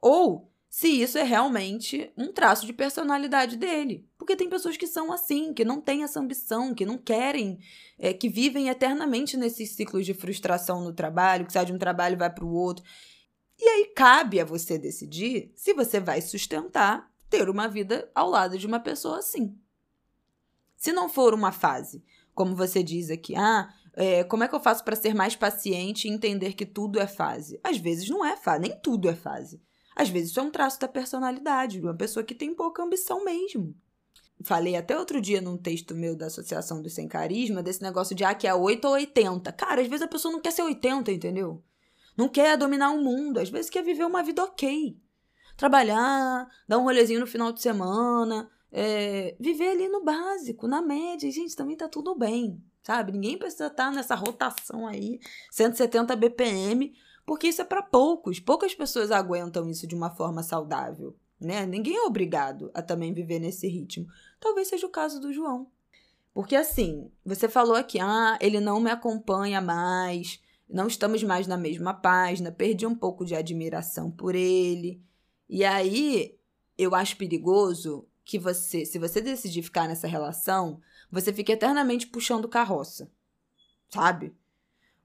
Ou 0.00 0.50
se 0.74 0.88
isso 0.88 1.16
é 1.16 1.22
realmente 1.22 2.10
um 2.16 2.32
traço 2.32 2.66
de 2.66 2.72
personalidade 2.72 3.56
dele. 3.56 4.08
Porque 4.18 4.34
tem 4.34 4.48
pessoas 4.48 4.76
que 4.76 4.88
são 4.88 5.12
assim, 5.12 5.54
que 5.54 5.64
não 5.64 5.80
têm 5.80 6.02
essa 6.02 6.18
ambição, 6.18 6.74
que 6.74 6.84
não 6.84 6.98
querem, 6.98 7.60
é, 7.96 8.12
que 8.12 8.28
vivem 8.28 8.68
eternamente 8.68 9.36
nesses 9.36 9.70
ciclos 9.70 10.04
de 10.04 10.12
frustração 10.12 10.82
no 10.82 10.92
trabalho, 10.92 11.46
que 11.46 11.52
sai 11.52 11.64
de 11.64 11.72
um 11.72 11.78
trabalho 11.78 12.14
e 12.14 12.18
vai 12.18 12.28
para 12.28 12.44
o 12.44 12.52
outro. 12.52 12.84
E 13.58 13.68
aí 13.68 13.92
cabe 13.94 14.40
a 14.40 14.44
você 14.44 14.78
decidir 14.78 15.52
se 15.54 15.72
você 15.74 16.00
vai 16.00 16.20
sustentar 16.20 17.10
ter 17.30 17.48
uma 17.48 17.68
vida 17.68 18.10
ao 18.14 18.28
lado 18.28 18.58
de 18.58 18.66
uma 18.66 18.80
pessoa 18.80 19.18
assim. 19.18 19.58
Se 20.76 20.92
não 20.92 21.08
for 21.08 21.32
uma 21.32 21.52
fase, 21.52 22.04
como 22.34 22.54
você 22.54 22.82
diz 22.82 23.10
aqui, 23.10 23.34
ah, 23.36 23.72
é, 23.94 24.24
como 24.24 24.44
é 24.44 24.48
que 24.48 24.54
eu 24.54 24.60
faço 24.60 24.84
para 24.84 24.96
ser 24.96 25.14
mais 25.14 25.36
paciente 25.36 26.06
e 26.06 26.10
entender 26.10 26.54
que 26.54 26.66
tudo 26.66 27.00
é 27.00 27.06
fase? 27.06 27.58
Às 27.62 27.78
vezes 27.78 28.08
não 28.08 28.24
é 28.24 28.36
fase, 28.36 28.60
nem 28.60 28.78
tudo 28.80 29.08
é 29.08 29.14
fase. 29.14 29.62
Às 29.94 30.08
vezes 30.08 30.30
isso 30.30 30.40
é 30.40 30.42
um 30.42 30.50
traço 30.50 30.80
da 30.80 30.88
personalidade, 30.88 31.78
de 31.78 31.86
uma 31.86 31.94
pessoa 31.94 32.24
que 32.24 32.34
tem 32.34 32.54
pouca 32.54 32.82
ambição 32.82 33.24
mesmo. 33.24 33.74
Falei 34.42 34.74
até 34.74 34.98
outro 34.98 35.20
dia 35.20 35.40
num 35.40 35.56
texto 35.56 35.94
meu 35.94 36.16
da 36.16 36.26
Associação 36.26 36.82
dos 36.82 36.92
Sem 36.92 37.06
Carisma, 37.06 37.62
desse 37.62 37.80
negócio 37.80 38.14
de 38.14 38.24
ah, 38.24 38.34
que 38.34 38.46
é 38.46 38.54
8 38.54 38.84
ou 38.84 38.94
80. 38.94 39.52
Cara, 39.52 39.80
às 39.80 39.86
vezes 39.86 40.02
a 40.02 40.08
pessoa 40.08 40.32
não 40.32 40.40
quer 40.40 40.50
ser 40.50 40.62
80, 40.62 41.12
entendeu? 41.12 41.62
Não 42.16 42.28
quer 42.28 42.56
dominar 42.56 42.90
o 42.90 43.02
mundo, 43.02 43.38
às 43.38 43.50
vezes 43.50 43.70
quer 43.70 43.82
viver 43.82 44.04
uma 44.04 44.22
vida 44.22 44.42
ok. 44.42 44.96
Trabalhar, 45.56 46.48
dar 46.68 46.78
um 46.78 46.84
rolezinho 46.84 47.20
no 47.20 47.26
final 47.26 47.52
de 47.52 47.62
semana, 47.62 48.50
é, 48.72 49.36
viver 49.38 49.70
ali 49.70 49.88
no 49.88 50.02
básico, 50.02 50.66
na 50.66 50.82
média. 50.82 51.30
gente, 51.30 51.54
também 51.54 51.76
tá 51.76 51.88
tudo 51.88 52.14
bem, 52.16 52.60
sabe? 52.82 53.12
Ninguém 53.12 53.38
precisa 53.38 53.66
estar 53.66 53.86
tá 53.86 53.90
nessa 53.92 54.14
rotação 54.14 54.86
aí, 54.86 55.20
170 55.50 56.16
BPM, 56.16 56.92
porque 57.24 57.48
isso 57.48 57.62
é 57.62 57.64
para 57.64 57.82
poucos. 57.82 58.40
Poucas 58.40 58.74
pessoas 58.74 59.10
aguentam 59.10 59.68
isso 59.68 59.86
de 59.86 59.94
uma 59.94 60.10
forma 60.10 60.42
saudável, 60.42 61.16
né? 61.40 61.64
Ninguém 61.64 61.96
é 61.96 62.02
obrigado 62.02 62.70
a 62.74 62.82
também 62.82 63.14
viver 63.14 63.38
nesse 63.38 63.68
ritmo. 63.68 64.06
Talvez 64.40 64.68
seja 64.68 64.86
o 64.86 64.90
caso 64.90 65.20
do 65.20 65.32
João. 65.32 65.68
Porque 66.34 66.56
assim, 66.56 67.12
você 67.24 67.48
falou 67.48 67.76
aqui, 67.76 68.00
ah, 68.00 68.36
ele 68.40 68.58
não 68.58 68.80
me 68.80 68.90
acompanha 68.90 69.60
mais, 69.60 70.42
não 70.68 70.86
estamos 70.86 71.22
mais 71.22 71.46
na 71.46 71.56
mesma 71.56 71.94
página, 71.94 72.50
perdi 72.50 72.86
um 72.86 72.94
pouco 72.94 73.24
de 73.24 73.34
admiração 73.34 74.10
por 74.10 74.34
ele. 74.34 75.02
E 75.48 75.64
aí, 75.64 76.38
eu 76.76 76.94
acho 76.94 77.16
perigoso 77.16 78.08
que 78.24 78.38
você, 78.38 78.84
se 78.86 78.98
você 78.98 79.20
decidir 79.20 79.62
ficar 79.62 79.86
nessa 79.86 80.08
relação, 80.08 80.80
você 81.10 81.32
fique 81.32 81.52
eternamente 81.52 82.06
puxando 82.06 82.48
carroça. 82.48 83.10
Sabe? 83.90 84.34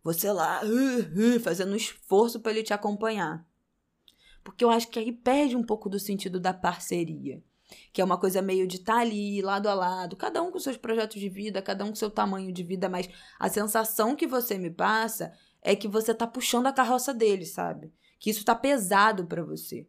Você 0.03 0.31
lá, 0.31 0.61
uh, 0.63 1.35
uh, 1.35 1.39
fazendo 1.39 1.75
esforço 1.75 2.39
para 2.39 2.51
ele 2.51 2.63
te 2.63 2.73
acompanhar. 2.73 3.45
Porque 4.43 4.63
eu 4.63 4.69
acho 4.69 4.87
que 4.87 4.97
aí 4.97 5.11
perde 5.11 5.55
um 5.55 5.63
pouco 5.63 5.89
do 5.89 5.99
sentido 5.99 6.39
da 6.39 6.53
parceria. 6.53 7.43
Que 7.93 8.01
é 8.01 8.03
uma 8.03 8.17
coisa 8.17 8.41
meio 8.41 8.65
de 8.65 8.77
estar 8.77 8.95
tá 8.95 8.99
ali, 8.99 9.41
lado 9.41 9.67
a 9.67 9.73
lado, 9.73 10.15
cada 10.15 10.41
um 10.41 10.49
com 10.49 10.57
seus 10.57 10.77
projetos 10.77 11.19
de 11.19 11.29
vida, 11.29 11.61
cada 11.61 11.85
um 11.85 11.89
com 11.89 11.95
seu 11.95 12.09
tamanho 12.09 12.51
de 12.51 12.63
vida, 12.63 12.89
mas 12.89 13.07
a 13.37 13.47
sensação 13.47 14.15
que 14.15 14.25
você 14.25 14.57
me 14.57 14.71
passa 14.71 15.31
é 15.61 15.75
que 15.75 15.87
você 15.87 16.13
tá 16.13 16.25
puxando 16.25 16.67
a 16.67 16.73
carroça 16.73 17.13
dele, 17.13 17.45
sabe? 17.45 17.91
Que 18.17 18.29
isso 18.29 18.43
tá 18.43 18.55
pesado 18.55 19.25
para 19.25 19.43
você. 19.43 19.87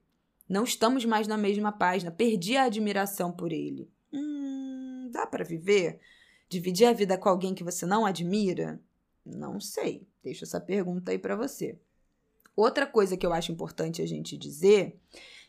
Não 0.48 0.64
estamos 0.64 1.04
mais 1.04 1.26
na 1.28 1.36
mesma 1.36 1.70
página. 1.70 2.10
Perdi 2.10 2.56
a 2.56 2.64
admiração 2.64 3.30
por 3.30 3.52
ele. 3.52 3.88
Hum, 4.12 5.08
dá 5.12 5.26
para 5.26 5.44
viver? 5.44 6.00
Dividir 6.48 6.88
a 6.88 6.92
vida 6.92 7.16
com 7.16 7.28
alguém 7.28 7.54
que 7.54 7.62
você 7.62 7.86
não 7.86 8.04
admira? 8.04 8.80
Não 9.24 9.60
sei. 9.60 10.06
Deixa 10.22 10.44
essa 10.44 10.60
pergunta 10.60 11.12
aí 11.12 11.18
para 11.18 11.36
você. 11.36 11.78
Outra 12.56 12.86
coisa 12.86 13.16
que 13.16 13.24
eu 13.24 13.32
acho 13.32 13.52
importante 13.52 14.02
a 14.02 14.06
gente 14.06 14.36
dizer, 14.36 14.98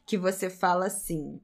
que 0.06 0.18
você 0.18 0.50
fala 0.50 0.86
assim: 0.86 1.42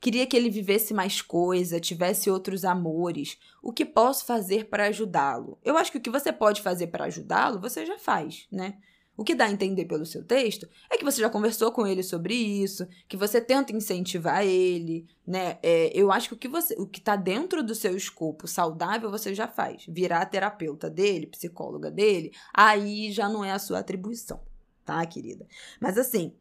Queria 0.00 0.26
que 0.26 0.36
ele 0.36 0.50
vivesse 0.50 0.92
mais 0.92 1.22
coisa, 1.22 1.80
tivesse 1.80 2.30
outros 2.30 2.64
amores. 2.64 3.38
O 3.62 3.72
que 3.72 3.84
posso 3.84 4.24
fazer 4.24 4.68
para 4.68 4.86
ajudá-lo? 4.86 5.58
Eu 5.64 5.76
acho 5.76 5.90
que 5.90 5.98
o 5.98 6.00
que 6.00 6.10
você 6.10 6.32
pode 6.32 6.62
fazer 6.62 6.88
para 6.88 7.06
ajudá-lo, 7.06 7.60
você 7.60 7.84
já 7.84 7.98
faz, 7.98 8.46
né? 8.50 8.78
O 9.16 9.24
que 9.24 9.34
dá 9.34 9.46
a 9.46 9.50
entender 9.50 9.86
pelo 9.86 10.04
seu 10.04 10.22
texto 10.22 10.68
é 10.90 10.98
que 10.98 11.04
você 11.04 11.22
já 11.22 11.30
conversou 11.30 11.72
com 11.72 11.86
ele 11.86 12.02
sobre 12.02 12.34
isso, 12.34 12.86
que 13.08 13.16
você 13.16 13.40
tenta 13.40 13.74
incentivar 13.74 14.44
ele, 14.44 15.06
né? 15.26 15.58
É, 15.62 15.90
eu 15.94 16.12
acho 16.12 16.28
que 16.28 16.34
o 16.34 16.38
que 16.38 16.48
você, 16.48 16.74
o 16.74 16.86
que 16.86 16.98
está 16.98 17.16
dentro 17.16 17.62
do 17.62 17.74
seu 17.74 17.96
escopo 17.96 18.46
saudável 18.46 19.10
você 19.10 19.34
já 19.34 19.48
faz. 19.48 19.86
Virar 19.88 20.26
terapeuta 20.26 20.90
dele, 20.90 21.26
psicóloga 21.28 21.90
dele, 21.90 22.30
aí 22.52 23.10
já 23.10 23.28
não 23.28 23.42
é 23.42 23.52
a 23.52 23.58
sua 23.58 23.78
atribuição, 23.78 24.40
tá, 24.84 25.04
querida? 25.06 25.46
Mas 25.80 25.96
assim, 25.96 26.34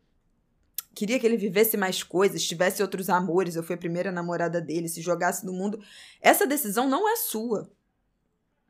queria 0.95 1.19
que 1.19 1.27
ele 1.27 1.37
vivesse 1.37 1.75
mais 1.75 2.01
coisas, 2.01 2.43
tivesse 2.43 2.81
outros 2.81 3.09
amores, 3.09 3.55
eu 3.55 3.63
fui 3.63 3.75
a 3.75 3.77
primeira 3.77 4.11
namorada 4.11 4.61
dele, 4.61 4.87
se 4.87 5.01
jogasse 5.01 5.45
no 5.45 5.51
mundo. 5.51 5.79
Essa 6.21 6.47
decisão 6.47 6.87
não 6.87 7.07
é 7.07 7.17
sua. 7.17 7.69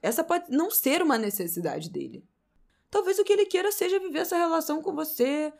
Essa 0.01 0.23
pode 0.23 0.49
não 0.49 0.71
ser 0.71 1.01
uma 1.01 1.17
necessidade 1.17 1.89
dele. 1.89 2.25
Talvez 2.89 3.19
o 3.19 3.23
que 3.23 3.33
ele 3.33 3.45
queira 3.45 3.71
seja 3.71 3.99
viver 3.99 4.19
essa 4.19 4.37
relação 4.37 4.81
com 4.81 4.93
você, 4.93 5.53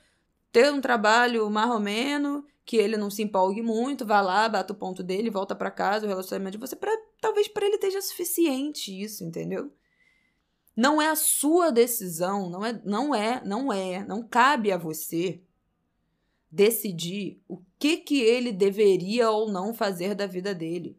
ter 0.51 0.71
um 0.73 0.81
trabalho 0.81 1.49
marromeno, 1.49 2.45
que 2.65 2.77
ele 2.77 2.97
não 2.97 3.11
se 3.11 3.21
empolgue 3.21 3.61
muito, 3.61 4.05
vá 4.05 4.21
lá, 4.21 4.49
bata 4.49 4.73
o 4.73 4.75
ponto 4.75 5.03
dele, 5.03 5.29
volta 5.29 5.55
para 5.55 5.69
casa, 5.69 6.05
o 6.05 6.09
relacionamento 6.09 6.57
de 6.57 6.67
você, 6.67 6.75
pra, 6.75 6.91
talvez 7.21 7.47
para 7.47 7.65
ele 7.65 7.75
esteja 7.75 8.01
suficiente 8.01 8.91
isso, 8.91 9.23
entendeu? 9.23 9.71
Não 10.75 11.01
é 11.01 11.09
a 11.09 11.15
sua 11.15 11.71
decisão, 11.71 12.49
não 12.49 12.65
é, 12.65 12.81
não 12.83 13.13
é, 13.13 13.41
não 13.45 13.71
é, 13.71 14.03
não 14.05 14.27
cabe 14.27 14.71
a 14.71 14.77
você 14.77 15.41
decidir 16.55 17.41
o 17.49 17.59
que 17.77 17.97
que 17.97 18.21
ele 18.21 18.53
deveria 18.53 19.29
ou 19.29 19.51
não 19.51 19.73
fazer 19.73 20.15
da 20.15 20.25
vida 20.25 20.55
dele. 20.55 20.97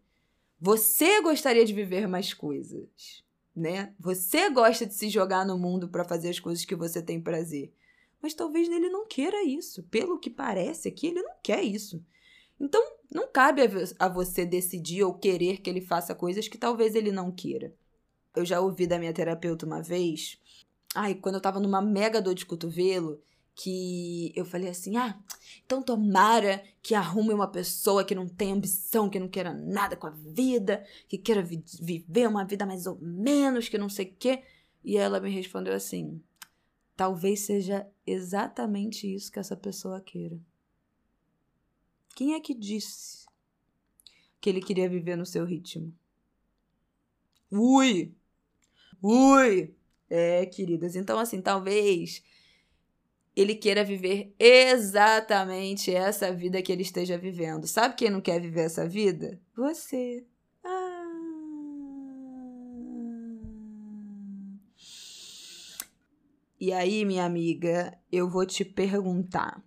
Você 0.60 1.22
gostaria 1.22 1.64
de 1.64 1.72
viver 1.72 2.06
mais 2.06 2.34
coisas, 2.34 3.25
né? 3.54 3.94
Você 3.98 4.50
gosta 4.50 4.84
de 4.84 4.92
se 4.92 5.08
jogar 5.08 5.46
no 5.46 5.58
mundo 5.58 5.88
para 5.88 6.04
fazer 6.04 6.28
as 6.28 6.38
coisas 6.38 6.66
que 6.66 6.76
você 6.76 7.00
tem 7.00 7.18
prazer. 7.18 7.72
Mas 8.20 8.34
talvez 8.34 8.68
ele 8.68 8.90
não 8.90 9.06
queira 9.06 9.42
isso. 9.44 9.82
Pelo 9.84 10.18
que 10.18 10.28
parece 10.28 10.88
aqui, 10.88 11.06
ele 11.06 11.22
não 11.22 11.36
quer 11.42 11.62
isso. 11.62 12.04
Então, 12.60 12.82
não 13.10 13.26
cabe 13.26 13.62
a 13.98 14.08
você 14.08 14.44
decidir 14.44 15.04
ou 15.04 15.14
querer 15.14 15.62
que 15.62 15.70
ele 15.70 15.80
faça 15.80 16.14
coisas 16.14 16.48
que 16.48 16.58
talvez 16.58 16.94
ele 16.94 17.10
não 17.10 17.32
queira. 17.32 17.75
Eu 18.34 18.44
já 18.44 18.60
ouvi 18.60 18.86
da 18.86 18.98
minha 18.98 19.12
terapeuta 19.12 19.64
uma 19.64 19.80
vez, 19.82 20.38
ai, 20.94 21.14
quando 21.14 21.36
eu 21.36 21.40
tava 21.40 21.60
numa 21.60 21.80
mega 21.80 22.20
dor 22.20 22.34
de 22.34 22.44
cotovelo, 22.44 23.22
que 23.56 24.32
eu 24.36 24.44
falei 24.44 24.68
assim: 24.68 24.96
ah, 24.96 25.18
então 25.64 25.82
tomara 25.82 26.62
que 26.82 26.94
arrume 26.94 27.32
uma 27.32 27.48
pessoa 27.48 28.04
que 28.04 28.14
não 28.14 28.28
tenha 28.28 28.54
ambição, 28.54 29.08
que 29.08 29.18
não 29.18 29.28
queira 29.28 29.52
nada 29.52 29.96
com 29.96 30.06
a 30.06 30.10
vida, 30.10 30.86
que 31.08 31.16
queira 31.16 31.42
vi 31.42 31.64
viver 31.80 32.28
uma 32.28 32.44
vida 32.44 32.66
mais 32.66 32.86
ou 32.86 32.98
menos, 33.00 33.68
que 33.68 33.78
não 33.78 33.88
sei 33.88 34.06
o 34.06 34.14
quê. 34.18 34.44
E 34.84 34.98
ela 34.98 35.18
me 35.18 35.30
respondeu 35.30 35.72
assim: 35.72 36.22
talvez 36.94 37.40
seja 37.40 37.88
exatamente 38.06 39.12
isso 39.12 39.32
que 39.32 39.38
essa 39.38 39.56
pessoa 39.56 40.02
queira. 40.02 40.38
Quem 42.14 42.34
é 42.34 42.40
que 42.40 42.54
disse 42.54 43.26
que 44.38 44.50
ele 44.50 44.60
queria 44.60 44.88
viver 44.88 45.16
no 45.16 45.26
seu 45.26 45.46
ritmo? 45.46 45.92
Ui! 47.50 48.14
Ui! 49.02 49.75
É, 50.08 50.46
queridas, 50.46 50.94
então 50.94 51.18
assim, 51.18 51.42
talvez 51.42 52.22
ele 53.37 53.55
queira 53.55 53.85
viver 53.85 54.35
exatamente 54.38 55.95
essa 55.95 56.33
vida 56.33 56.62
que 56.62 56.73
ele 56.73 56.81
esteja 56.81 57.19
vivendo. 57.19 57.66
Sabe 57.66 57.95
quem 57.95 58.09
não 58.09 58.23
quer 58.23 58.40
viver 58.40 58.62
essa 58.62 58.88
vida? 58.88 59.38
Você. 59.55 60.25
Ah. 60.64 61.02
E 66.59 66.73
aí, 66.73 67.05
minha 67.05 67.26
amiga, 67.26 67.97
eu 68.11 68.26
vou 68.26 68.47
te 68.47 68.64
perguntar. 68.64 69.62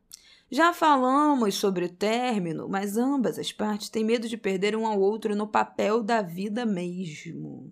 Já 0.52 0.74
falamos 0.74 1.54
sobre 1.54 1.86
o 1.86 1.94
término, 1.94 2.68
mas 2.68 2.98
ambas 2.98 3.38
as 3.38 3.52
partes 3.52 3.88
têm 3.88 4.04
medo 4.04 4.28
de 4.28 4.36
perder 4.36 4.76
um 4.76 4.88
ao 4.88 5.00
outro 5.00 5.36
no 5.36 5.48
papel 5.48 6.02
da 6.02 6.24
vida 6.24 6.66
mesmo. 6.66 7.72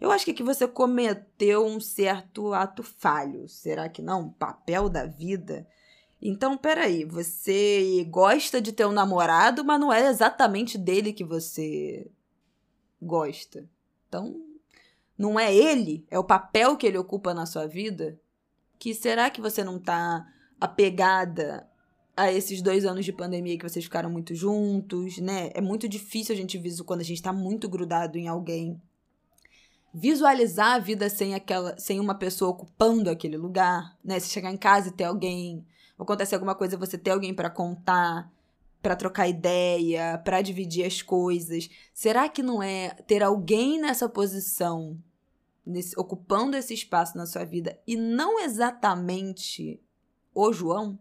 Eu 0.00 0.10
acho 0.12 0.24
que 0.24 0.30
aqui 0.30 0.42
você 0.42 0.66
cometeu 0.68 1.66
um 1.66 1.80
certo 1.80 2.52
ato 2.52 2.82
falho. 2.82 3.48
Será 3.48 3.88
que 3.88 4.00
não? 4.00 4.30
Papel 4.30 4.88
da 4.88 5.06
vida? 5.06 5.66
Então, 6.20 6.56
peraí, 6.56 7.04
você 7.04 8.04
gosta 8.08 8.60
de 8.60 8.72
ter 8.72 8.86
um 8.86 8.92
namorado, 8.92 9.64
mas 9.64 9.80
não 9.80 9.92
é 9.92 10.08
exatamente 10.08 10.76
dele 10.76 11.12
que 11.12 11.24
você 11.24 12.10
gosta. 13.00 13.68
Então, 14.08 14.40
não 15.16 15.38
é 15.38 15.54
ele, 15.54 16.06
é 16.10 16.18
o 16.18 16.24
papel 16.24 16.76
que 16.76 16.86
ele 16.86 16.98
ocupa 16.98 17.34
na 17.34 17.46
sua 17.46 17.66
vida? 17.66 18.20
Que 18.78 18.94
será 18.94 19.30
que 19.30 19.40
você 19.40 19.62
não 19.64 19.78
tá 19.78 20.26
apegada 20.60 21.68
a 22.16 22.32
esses 22.32 22.60
dois 22.60 22.84
anos 22.84 23.04
de 23.04 23.12
pandemia 23.12 23.56
que 23.56 23.68
vocês 23.68 23.84
ficaram 23.84 24.10
muito 24.10 24.34
juntos, 24.34 25.18
né? 25.18 25.50
É 25.54 25.60
muito 25.60 25.88
difícil 25.88 26.34
a 26.34 26.36
gente 26.36 26.58
visualizar 26.58 26.86
quando 26.86 27.00
a 27.00 27.04
gente 27.04 27.22
tá 27.22 27.32
muito 27.32 27.68
grudado 27.68 28.18
em 28.18 28.26
alguém. 28.26 28.80
Visualizar 29.92 30.74
a 30.74 30.78
vida 30.78 31.08
sem 31.08 31.34
aquela, 31.34 31.78
sem 31.78 31.98
uma 31.98 32.14
pessoa 32.14 32.50
ocupando 32.50 33.10
aquele 33.10 33.36
lugar, 33.36 33.96
né? 34.04 34.20
Se 34.20 34.28
chegar 34.28 34.52
em 34.52 34.56
casa 34.56 34.88
e 34.88 34.92
ter 34.92 35.04
alguém, 35.04 35.66
acontecer 35.98 36.34
alguma 36.34 36.54
coisa, 36.54 36.76
você 36.76 36.98
ter 36.98 37.10
alguém 37.10 37.34
para 37.34 37.48
contar, 37.48 38.30
para 38.82 38.94
trocar 38.94 39.28
ideia, 39.28 40.18
para 40.24 40.42
dividir 40.42 40.84
as 40.84 41.02
coisas. 41.02 41.68
Será 41.92 42.28
que 42.28 42.42
não 42.42 42.62
é 42.62 42.90
ter 43.06 43.22
alguém 43.22 43.80
nessa 43.80 44.08
posição, 44.08 44.96
nesse, 45.64 45.98
ocupando 45.98 46.56
esse 46.56 46.74
espaço 46.74 47.16
na 47.16 47.26
sua 47.26 47.44
vida 47.44 47.78
e 47.86 47.96
não 47.96 48.38
exatamente 48.40 49.80
o 50.34 50.52
João? 50.52 50.98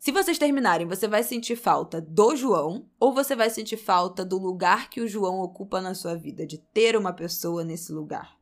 Se 0.00 0.10
vocês 0.10 0.38
terminarem, 0.38 0.86
você 0.86 1.06
vai 1.06 1.22
sentir 1.22 1.56
falta 1.56 2.00
do 2.00 2.34
João 2.34 2.88
ou 2.98 3.12
você 3.12 3.36
vai 3.36 3.50
sentir 3.50 3.76
falta 3.76 4.24
do 4.24 4.38
lugar 4.38 4.88
que 4.88 5.02
o 5.02 5.06
João 5.06 5.40
ocupa 5.40 5.78
na 5.78 5.94
sua 5.94 6.16
vida, 6.16 6.46
de 6.46 6.56
ter 6.56 6.96
uma 6.96 7.12
pessoa 7.12 7.62
nesse 7.62 7.92
lugar? 7.92 8.34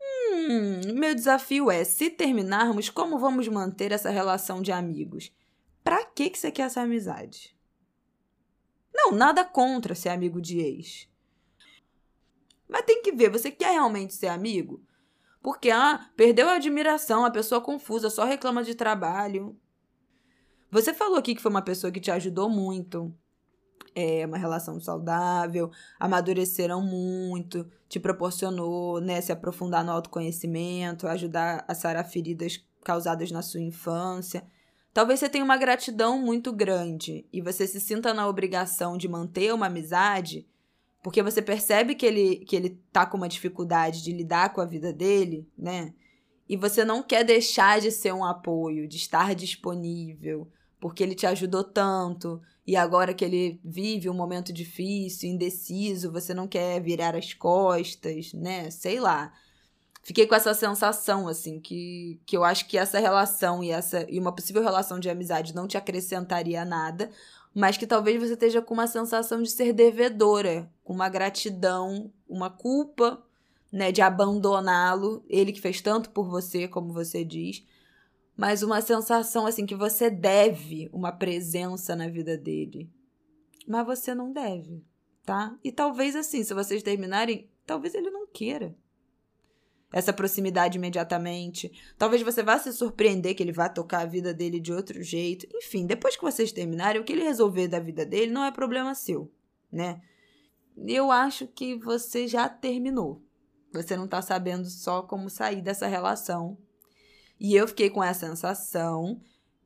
Hum, 0.00 0.94
meu 0.94 1.12
desafio 1.12 1.72
é: 1.72 1.82
se 1.82 2.08
terminarmos, 2.08 2.88
como 2.88 3.18
vamos 3.18 3.48
manter 3.48 3.90
essa 3.90 4.10
relação 4.10 4.62
de 4.62 4.70
amigos? 4.70 5.34
Pra 5.82 6.04
que, 6.04 6.30
que 6.30 6.38
você 6.38 6.52
quer 6.52 6.62
essa 6.62 6.82
amizade? 6.82 7.56
Não, 8.94 9.10
nada 9.10 9.44
contra 9.44 9.92
ser 9.92 10.10
amigo 10.10 10.40
de 10.40 10.60
ex. 10.60 11.08
Mas 12.68 12.82
tem 12.82 13.02
que 13.02 13.10
ver, 13.10 13.28
você 13.28 13.50
quer 13.50 13.72
realmente 13.72 14.14
ser 14.14 14.28
amigo? 14.28 14.80
Porque, 15.42 15.68
ah, 15.68 16.08
perdeu 16.16 16.48
a 16.48 16.54
admiração, 16.54 17.24
a 17.24 17.30
pessoa 17.30 17.60
confusa, 17.60 18.08
só 18.08 18.24
reclama 18.24 18.62
de 18.62 18.76
trabalho. 18.76 19.58
Você 20.76 20.92
falou 20.92 21.16
aqui 21.16 21.34
que 21.34 21.40
foi 21.40 21.50
uma 21.50 21.62
pessoa 21.62 21.90
que 21.90 21.98
te 21.98 22.10
ajudou 22.10 22.50
muito. 22.50 23.10
É 23.94 24.26
uma 24.26 24.36
relação 24.36 24.78
saudável, 24.78 25.70
amadureceram 25.98 26.82
muito, 26.82 27.66
te 27.88 27.98
proporcionou, 27.98 29.00
né, 29.00 29.22
se 29.22 29.32
aprofundar 29.32 29.82
no 29.82 29.90
autoconhecimento, 29.90 31.08
ajudar 31.08 31.64
a 31.66 31.74
sarar 31.74 32.04
feridas 32.04 32.62
causadas 32.84 33.30
na 33.30 33.40
sua 33.40 33.62
infância. 33.62 34.46
Talvez 34.92 35.18
você 35.18 35.30
tenha 35.30 35.42
uma 35.42 35.56
gratidão 35.56 36.18
muito 36.18 36.52
grande 36.52 37.26
e 37.32 37.40
você 37.40 37.66
se 37.66 37.80
sinta 37.80 38.12
na 38.12 38.28
obrigação 38.28 38.98
de 38.98 39.08
manter 39.08 39.54
uma 39.54 39.68
amizade 39.68 40.46
porque 41.02 41.22
você 41.22 41.40
percebe 41.40 41.94
que 41.94 42.04
ele, 42.04 42.36
que 42.44 42.54
ele 42.54 42.78
tá 42.92 43.06
com 43.06 43.16
uma 43.16 43.30
dificuldade 43.30 44.02
de 44.02 44.12
lidar 44.12 44.52
com 44.52 44.60
a 44.60 44.66
vida 44.66 44.92
dele, 44.92 45.48
né? 45.56 45.94
E 46.46 46.54
você 46.54 46.84
não 46.84 47.02
quer 47.02 47.24
deixar 47.24 47.80
de 47.80 47.90
ser 47.90 48.12
um 48.12 48.24
apoio, 48.24 48.86
de 48.86 48.98
estar 48.98 49.34
disponível, 49.34 50.50
porque 50.80 51.02
ele 51.02 51.14
te 51.14 51.26
ajudou 51.26 51.64
tanto. 51.64 52.40
E 52.66 52.76
agora 52.76 53.14
que 53.14 53.24
ele 53.24 53.60
vive 53.64 54.10
um 54.10 54.14
momento 54.14 54.52
difícil, 54.52 55.30
indeciso, 55.30 56.12
você 56.12 56.34
não 56.34 56.48
quer 56.48 56.80
virar 56.80 57.14
as 57.14 57.32
costas, 57.32 58.32
né? 58.32 58.70
Sei 58.70 59.00
lá. 59.00 59.32
Fiquei 60.02 60.26
com 60.26 60.34
essa 60.34 60.54
sensação, 60.54 61.26
assim, 61.26 61.60
que, 61.60 62.20
que 62.24 62.36
eu 62.36 62.44
acho 62.44 62.68
que 62.68 62.78
essa 62.78 62.98
relação 62.98 63.62
e, 63.62 63.70
essa, 63.70 64.06
e 64.08 64.20
uma 64.20 64.32
possível 64.32 64.62
relação 64.62 65.00
de 65.00 65.10
amizade 65.10 65.54
não 65.54 65.66
te 65.66 65.76
acrescentaria 65.76 66.64
nada, 66.64 67.10
mas 67.52 67.76
que 67.76 67.86
talvez 67.86 68.20
você 68.20 68.34
esteja 68.34 68.62
com 68.62 68.74
uma 68.74 68.86
sensação 68.86 69.42
de 69.42 69.50
ser 69.50 69.72
devedora, 69.72 70.70
com 70.84 70.92
uma 70.92 71.08
gratidão, 71.08 72.12
uma 72.28 72.48
culpa, 72.48 73.20
né, 73.72 73.90
de 73.90 74.00
abandoná-lo, 74.00 75.24
ele 75.28 75.50
que 75.52 75.60
fez 75.60 75.80
tanto 75.80 76.10
por 76.10 76.28
você, 76.28 76.68
como 76.68 76.92
você 76.92 77.24
diz 77.24 77.64
mas 78.36 78.62
uma 78.62 78.80
sensação 78.80 79.46
assim 79.46 79.64
que 79.64 79.74
você 79.74 80.10
deve 80.10 80.88
uma 80.92 81.10
presença 81.10 81.96
na 81.96 82.08
vida 82.08 82.36
dele. 82.36 82.90
Mas 83.66 83.86
você 83.86 84.14
não 84.14 84.32
deve, 84.32 84.84
tá? 85.24 85.58
E 85.64 85.72
talvez 85.72 86.14
assim, 86.14 86.44
se 86.44 86.52
vocês 86.52 86.82
terminarem, 86.82 87.48
talvez 87.64 87.94
ele 87.94 88.10
não 88.10 88.26
queira 88.26 88.76
essa 89.92 90.12
proximidade 90.12 90.76
imediatamente. 90.76 91.72
Talvez 91.96 92.20
você 92.22 92.42
vá 92.42 92.58
se 92.58 92.72
surpreender 92.72 93.34
que 93.34 93.42
ele 93.42 93.52
vá 93.52 93.68
tocar 93.68 94.00
a 94.00 94.06
vida 94.06 94.34
dele 94.34 94.60
de 94.60 94.72
outro 94.72 95.02
jeito. 95.02 95.46
Enfim, 95.54 95.86
depois 95.86 96.16
que 96.16 96.22
vocês 96.22 96.52
terminarem, 96.52 97.00
o 97.00 97.04
que 97.04 97.12
ele 97.12 97.22
resolver 97.22 97.68
da 97.68 97.78
vida 97.78 98.04
dele 98.04 98.32
não 98.32 98.44
é 98.44 98.50
problema 98.50 98.94
seu, 98.94 99.32
né? 99.72 100.02
Eu 100.76 101.10
acho 101.10 101.46
que 101.46 101.76
você 101.76 102.28
já 102.28 102.48
terminou. 102.48 103.22
Você 103.72 103.96
não 103.96 104.06
tá 104.06 104.20
sabendo 104.20 104.68
só 104.68 105.02
como 105.02 105.30
sair 105.30 105.62
dessa 105.62 105.86
relação 105.86 106.58
e 107.38 107.54
eu 107.54 107.68
fiquei 107.68 107.90
com 107.90 108.02
a 108.02 108.14
sensação 108.14 109.20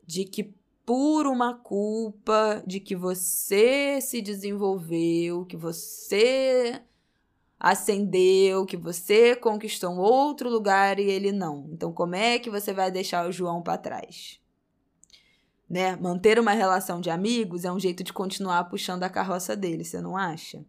de 0.06 0.24
que 0.24 0.54
por 0.84 1.26
uma 1.26 1.54
culpa 1.54 2.62
de 2.66 2.80
que 2.80 2.96
você 2.96 4.00
se 4.00 4.20
desenvolveu, 4.20 5.44
que 5.46 5.56
você 5.56 6.82
ascendeu, 7.60 8.64
que 8.64 8.76
você 8.76 9.36
conquistou 9.36 9.90
um 9.90 9.98
outro 9.98 10.48
lugar 10.48 10.98
e 10.98 11.02
ele 11.04 11.30
não. 11.30 11.68
Então, 11.70 11.92
como 11.92 12.16
é 12.16 12.38
que 12.38 12.50
você 12.50 12.72
vai 12.72 12.90
deixar 12.90 13.28
o 13.28 13.32
João 13.32 13.62
para 13.62 13.78
trás? 13.78 14.40
Né? 15.68 15.94
Manter 15.94 16.40
uma 16.40 16.52
relação 16.52 17.00
de 17.00 17.10
amigos 17.10 17.64
é 17.64 17.70
um 17.70 17.78
jeito 17.78 18.02
de 18.02 18.12
continuar 18.12 18.64
puxando 18.64 19.04
a 19.04 19.10
carroça 19.10 19.54
dele, 19.54 19.84
você 19.84 20.00
não 20.00 20.16
acha? 20.16 20.64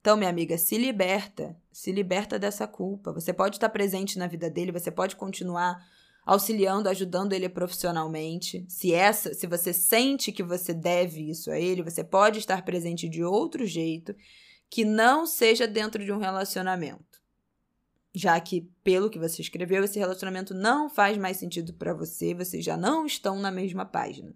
Então, 0.00 0.16
minha 0.16 0.30
amiga, 0.30 0.58
se 0.58 0.76
liberta, 0.76 1.56
se 1.74 1.90
liberta 1.90 2.38
dessa 2.38 2.68
culpa. 2.68 3.12
Você 3.12 3.32
pode 3.32 3.56
estar 3.56 3.68
presente 3.68 4.16
na 4.16 4.28
vida 4.28 4.48
dele, 4.48 4.70
você 4.70 4.92
pode 4.92 5.16
continuar 5.16 5.84
auxiliando, 6.24 6.88
ajudando 6.88 7.32
ele 7.32 7.48
profissionalmente. 7.48 8.64
Se 8.68 8.94
essa, 8.94 9.34
se 9.34 9.44
você 9.48 9.72
sente 9.72 10.30
que 10.30 10.42
você 10.42 10.72
deve 10.72 11.28
isso 11.28 11.50
a 11.50 11.58
ele, 11.58 11.82
você 11.82 12.04
pode 12.04 12.38
estar 12.38 12.64
presente 12.64 13.08
de 13.08 13.24
outro 13.24 13.66
jeito 13.66 14.14
que 14.70 14.84
não 14.84 15.26
seja 15.26 15.66
dentro 15.66 16.04
de 16.04 16.12
um 16.12 16.18
relacionamento. 16.18 17.20
Já 18.14 18.40
que, 18.40 18.70
pelo 18.84 19.10
que 19.10 19.18
você 19.18 19.42
escreveu, 19.42 19.82
esse 19.82 19.98
relacionamento 19.98 20.54
não 20.54 20.88
faz 20.88 21.18
mais 21.18 21.38
sentido 21.38 21.74
para 21.74 21.92
você, 21.92 22.34
vocês 22.34 22.64
já 22.64 22.76
não 22.76 23.04
estão 23.04 23.40
na 23.40 23.50
mesma 23.50 23.84
página. 23.84 24.32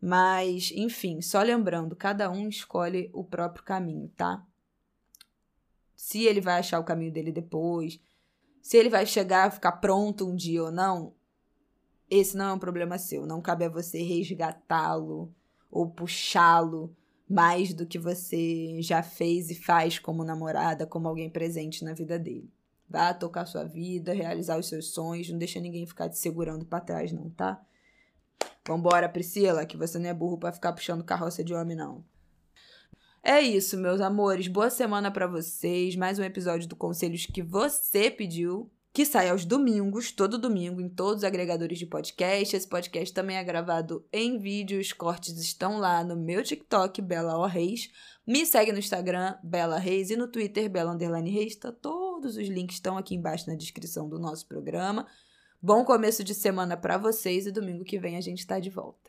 Mas, 0.00 0.72
enfim, 0.74 1.20
só 1.20 1.42
lembrando, 1.42 1.94
cada 1.94 2.30
um 2.30 2.48
escolhe 2.48 3.10
o 3.12 3.22
próprio 3.22 3.62
caminho, 3.62 4.10
tá? 4.16 4.42
Se 5.96 6.24
ele 6.24 6.40
vai 6.40 6.58
achar 6.58 6.78
o 6.78 6.84
caminho 6.84 7.10
dele 7.10 7.32
depois, 7.32 7.98
se 8.60 8.76
ele 8.76 8.90
vai 8.90 9.06
chegar 9.06 9.50
ficar 9.50 9.72
pronto 9.72 10.28
um 10.28 10.36
dia 10.36 10.62
ou 10.62 10.70
não, 10.70 11.14
esse 12.10 12.36
não 12.36 12.50
é 12.50 12.52
um 12.52 12.58
problema 12.58 12.98
seu. 12.98 13.26
Não 13.26 13.40
cabe 13.40 13.64
a 13.64 13.68
você 13.68 14.02
resgatá-lo 14.02 15.34
ou 15.70 15.88
puxá-lo 15.88 16.94
mais 17.28 17.74
do 17.74 17.86
que 17.86 17.98
você 17.98 18.80
já 18.80 19.02
fez 19.02 19.50
e 19.50 19.54
faz 19.54 19.98
como 19.98 20.22
namorada, 20.22 20.86
como 20.86 21.08
alguém 21.08 21.28
presente 21.28 21.84
na 21.84 21.92
vida 21.92 22.18
dele. 22.18 22.52
Vá 22.88 23.12
tocar 23.12 23.46
sua 23.46 23.64
vida, 23.64 24.12
realizar 24.12 24.58
os 24.58 24.68
seus 24.68 24.92
sonhos, 24.92 25.28
não 25.28 25.38
deixa 25.38 25.58
ninguém 25.58 25.86
ficar 25.86 26.08
te 26.08 26.18
segurando 26.18 26.64
para 26.64 26.80
trás, 26.80 27.10
não, 27.10 27.28
tá? 27.30 27.60
Vambora, 28.66 29.08
Priscila, 29.08 29.66
que 29.66 29.76
você 29.76 29.98
não 29.98 30.08
é 30.08 30.14
burro 30.14 30.38
para 30.38 30.52
ficar 30.52 30.72
puxando 30.72 31.02
carroça 31.02 31.42
de 31.42 31.52
homem, 31.52 31.76
não. 31.76 32.04
É 33.28 33.40
isso, 33.40 33.76
meus 33.76 34.00
amores. 34.00 34.46
Boa 34.46 34.70
semana 34.70 35.10
para 35.10 35.26
vocês. 35.26 35.96
Mais 35.96 36.16
um 36.16 36.22
episódio 36.22 36.68
do 36.68 36.76
Conselhos 36.76 37.26
que 37.26 37.42
você 37.42 38.08
pediu, 38.08 38.70
que 38.92 39.04
sai 39.04 39.30
aos 39.30 39.44
domingos, 39.44 40.12
todo 40.12 40.38
domingo, 40.38 40.80
em 40.80 40.88
todos 40.88 41.16
os 41.16 41.24
agregadores 41.24 41.76
de 41.76 41.86
podcast. 41.86 42.54
Esse 42.54 42.68
podcast 42.68 43.12
também 43.12 43.36
é 43.36 43.42
gravado 43.42 44.06
em 44.12 44.38
vídeo. 44.38 44.80
Os 44.80 44.92
cortes 44.92 45.36
estão 45.38 45.78
lá 45.78 46.04
no 46.04 46.14
meu 46.14 46.40
TikTok, 46.40 47.02
Bela 47.02 47.36
O 47.36 47.46
Reis. 47.46 47.90
Me 48.24 48.46
segue 48.46 48.70
no 48.70 48.78
Instagram, 48.78 49.34
Bela 49.42 49.76
Reis, 49.76 50.10
e 50.10 50.16
no 50.16 50.28
Twitter, 50.28 50.70
Bela 50.70 50.92
Underline 50.92 51.28
Reis. 51.28 51.56
Tá, 51.56 51.72
todos 51.72 52.36
os 52.36 52.46
links 52.46 52.76
estão 52.76 52.96
aqui 52.96 53.16
embaixo 53.16 53.50
na 53.50 53.56
descrição 53.56 54.08
do 54.08 54.20
nosso 54.20 54.46
programa. 54.46 55.04
Bom 55.60 55.84
começo 55.84 56.22
de 56.22 56.32
semana 56.32 56.76
para 56.76 56.96
vocês 56.96 57.44
e 57.44 57.50
domingo 57.50 57.82
que 57.82 57.98
vem 57.98 58.16
a 58.16 58.20
gente 58.20 58.38
está 58.38 58.60
de 58.60 58.70
volta. 58.70 59.05